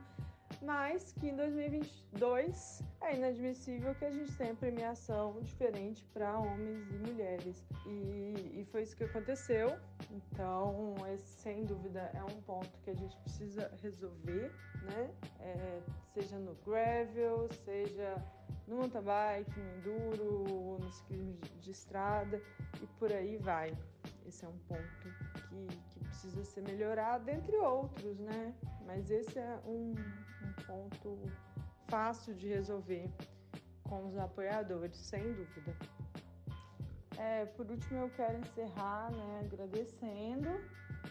mas 0.61 1.13
que 1.13 1.29
em 1.29 1.35
2022 1.35 2.81
é 3.01 3.15
inadmissível 3.15 3.93
que 3.95 4.05
a 4.05 4.11
gente 4.11 4.35
tenha 4.35 4.55
premiação 4.55 5.39
diferente 5.41 6.03
para 6.13 6.37
homens 6.37 6.89
e 6.89 6.97
mulheres. 6.97 7.65
E, 7.85 8.59
e, 8.61 8.67
foi 8.71 8.83
isso 8.83 8.95
que 8.95 9.03
aconteceu. 9.03 9.77
Então, 10.11 10.95
esse, 11.13 11.41
sem 11.41 11.65
dúvida, 11.65 12.09
é 12.13 12.23
um 12.23 12.41
ponto 12.41 12.69
que 12.83 12.89
a 12.89 12.95
gente 12.95 13.15
precisa 13.17 13.71
resolver, 13.81 14.51
né? 14.83 15.11
É, 15.39 15.81
seja 16.13 16.37
no 16.39 16.55
gravel, 16.65 17.47
seja 17.63 18.15
no 18.67 18.77
mountain 18.77 19.01
bike, 19.01 19.59
no 19.59 19.77
enduro, 19.77 20.77
no 20.79 20.91
ciclismo 20.91 21.37
de 21.61 21.71
estrada 21.71 22.41
e 22.81 22.87
por 22.99 23.11
aí 23.11 23.37
vai. 23.37 23.77
Esse 24.25 24.43
é 24.43 24.47
um 24.47 24.57
ponto 24.67 24.81
que, 24.99 25.67
que 25.89 25.99
precisa 26.01 26.43
ser 26.43 26.61
melhorado, 26.61 27.29
entre 27.29 27.55
outros, 27.55 28.19
né? 28.19 28.53
Mas 28.85 29.09
esse 29.09 29.39
é 29.39 29.59
um, 29.65 29.95
um 30.43 30.53
ponto 30.63 31.31
fácil 31.87 32.33
de 32.35 32.47
resolver 32.47 33.09
com 33.83 34.07
os 34.07 34.17
apoiadores, 34.17 34.95
sem 34.97 35.33
dúvida. 35.33 35.75
É, 37.17 37.45
por 37.45 37.69
último, 37.69 37.99
eu 37.99 38.09
quero 38.11 38.37
encerrar 38.37 39.11
né, 39.11 39.41
agradecendo 39.45 40.49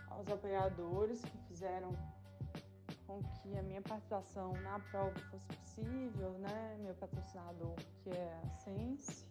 aos 0.08 0.28
apoiadores 0.28 1.20
que 1.22 1.38
fizeram 1.48 1.90
com 3.06 3.22
que 3.22 3.56
a 3.56 3.62
minha 3.62 3.82
participação 3.82 4.52
na 4.62 4.78
prova 4.78 5.14
fosse 5.30 5.46
possível, 5.46 6.32
né? 6.38 6.76
Meu 6.80 6.94
patrocinador, 6.94 7.76
que 8.02 8.10
é 8.10 8.40
a 8.44 8.48
Sense, 8.58 9.26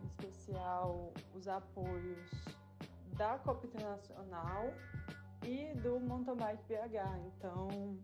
em 0.00 0.06
especial 0.06 1.12
os 1.34 1.48
apoios 1.48 2.30
da 3.16 3.38
Copa 3.38 3.66
Internacional 3.66 4.72
e 5.42 5.74
do 5.80 6.00
Mountain 6.00 6.36
Bike 6.36 6.62
BH. 6.68 7.18
Então, 7.26 7.98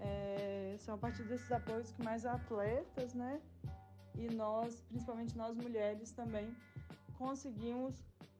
é, 0.00 0.76
são 0.78 0.94
a 0.94 0.98
partir 0.98 1.24
desses 1.24 1.50
apoios 1.50 1.92
que 1.92 2.02
mais 2.02 2.24
atletas, 2.24 3.14
né? 3.14 3.40
E 4.14 4.28
nós, 4.34 4.80
principalmente 4.88 5.36
nós 5.36 5.56
mulheres 5.56 6.10
também, 6.12 6.54
conseguimos 7.16 7.94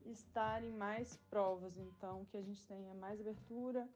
estar 0.04 0.62
em 0.62 0.72
mais 0.72 1.16
provas. 1.30 1.76
Então, 1.76 2.24
que 2.26 2.36
a 2.36 2.42
gente 2.42 2.64
tenha 2.66 2.94
mais 2.94 3.20
abertura, 3.20 3.88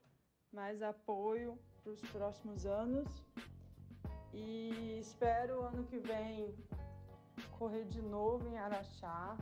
mais 0.52 0.82
apoio 0.82 1.58
para 1.82 1.92
os 1.92 2.00
próximos 2.10 2.66
anos. 2.66 3.08
E 4.32 4.98
espero 5.00 5.62
ano 5.62 5.84
que 5.84 5.98
vem 5.98 6.54
correr 7.58 7.84
de 7.84 8.00
novo 8.02 8.48
em 8.48 8.58
Araxá, 8.58 9.36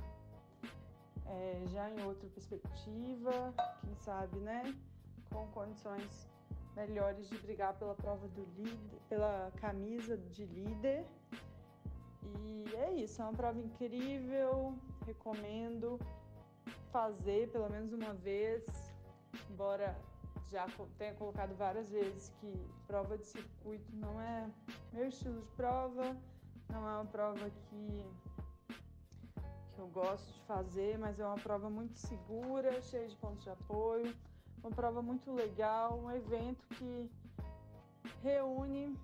é, 1.26 1.64
já 1.68 1.88
em 1.90 2.02
outra 2.02 2.28
perspectiva, 2.28 3.54
quem 3.80 3.94
sabe, 3.96 4.38
né? 4.40 4.62
Com 5.30 5.46
condições 5.48 6.28
melhores 6.76 7.28
de 7.28 7.38
brigar 7.38 7.74
pela 7.74 7.94
prova 7.94 8.26
do 8.28 8.44
líder, 8.56 8.98
pela 9.08 9.52
camisa 9.56 10.16
de 10.16 10.44
líder. 10.46 11.04
E 12.22 12.64
é 12.76 12.92
isso, 12.92 13.20
é 13.20 13.24
uma 13.24 13.34
prova 13.34 13.58
incrível, 13.58 14.74
recomendo 15.06 15.98
fazer 16.92 17.50
pelo 17.50 17.70
menos 17.70 17.92
uma 17.92 18.14
vez, 18.14 18.64
embora 19.50 19.96
já 20.48 20.66
tenha 20.98 21.14
colocado 21.14 21.54
várias 21.56 21.88
vezes 21.88 22.28
que 22.40 22.52
prova 22.86 23.16
de 23.16 23.24
circuito 23.24 23.90
não 23.94 24.20
é 24.20 24.50
meu 24.92 25.06
estilo 25.06 25.40
de 25.40 25.50
prova, 25.52 26.16
não 26.68 26.88
é 26.88 26.92
uma 26.94 27.04
prova 27.04 27.50
que, 27.50 28.04
que 29.72 29.78
eu 29.78 29.86
gosto 29.88 30.26
de 30.32 30.40
fazer, 30.42 30.98
mas 30.98 31.18
é 31.20 31.26
uma 31.26 31.36
prova 31.38 31.70
muito 31.70 31.96
segura, 31.96 32.80
cheia 32.82 33.08
de 33.08 33.16
pontos 33.16 33.44
de 33.44 33.50
apoio 33.50 34.14
uma 34.62 34.70
prova 34.70 35.02
muito 35.02 35.32
legal, 35.32 35.98
um 35.98 36.10
evento 36.10 36.66
que 36.76 37.10
reúne 38.22 38.96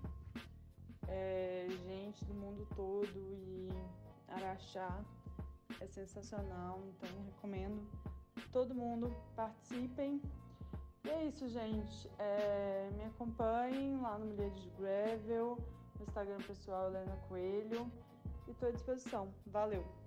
é, 1.07 1.67
gente 1.85 2.23
do 2.25 2.33
mundo 2.33 2.67
todo 2.75 3.09
e 3.15 3.69
Araxá 4.27 5.03
é 5.79 5.87
sensacional, 5.87 6.81
então 6.87 7.09
recomendo 7.25 7.81
todo 8.51 8.73
mundo 8.73 9.15
participem. 9.35 10.21
E 11.03 11.09
é 11.09 11.25
isso, 11.25 11.47
gente. 11.47 12.09
É, 12.19 12.89
me 12.95 13.05
acompanhem 13.05 13.99
lá 14.01 14.17
no 14.17 14.25
Mulheres 14.25 14.61
de 14.61 14.69
Gravel, 14.71 15.57
no 15.97 16.05
Instagram 16.05 16.37
pessoal 16.45 16.89
Helena 16.89 17.15
Coelho 17.27 17.89
e 18.47 18.51
estou 18.51 18.69
à 18.69 18.71
disposição. 18.71 19.33
Valeu! 19.45 20.06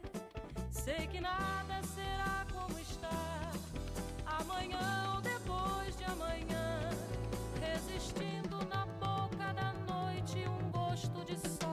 Sei 0.97 1.07
que 1.07 1.21
nada 1.21 1.79
será 1.95 2.45
como 2.51 2.77
está 2.77 3.53
amanhã 4.25 5.13
ou 5.15 5.21
depois 5.21 5.95
de 5.95 6.03
amanhã, 6.03 6.89
resistindo 7.61 8.57
na 8.65 8.85
boca 8.99 9.53
da 9.53 9.71
noite 9.87 10.45
um 10.49 10.69
gosto 10.69 11.23
de 11.23 11.37
sol. 11.47 11.70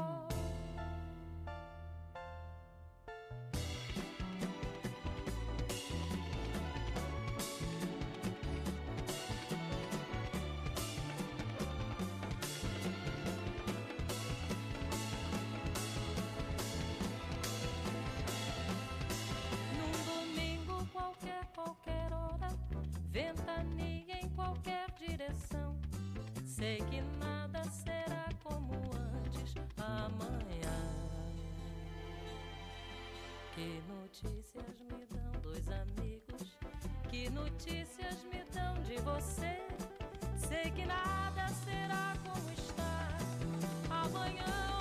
Sei 26.58 26.78
que 26.90 27.00
nada 27.20 27.62
será 27.70 28.28
como 28.42 28.74
antes 28.92 29.54
amanhã. 29.76 30.76
Que 33.54 33.80
notícias 33.86 34.80
me 34.80 35.06
dão 35.06 35.40
dois 35.40 35.68
amigos? 35.68 36.58
Que 37.08 37.30
notícias 37.30 38.24
me 38.24 38.42
dão 38.52 38.74
de 38.82 38.96
você? 39.02 39.62
Sei 40.36 40.68
que 40.72 40.84
nada 40.84 41.46
será 41.64 42.12
como 42.24 42.50
está 42.50 43.18
amanhã 43.88 44.77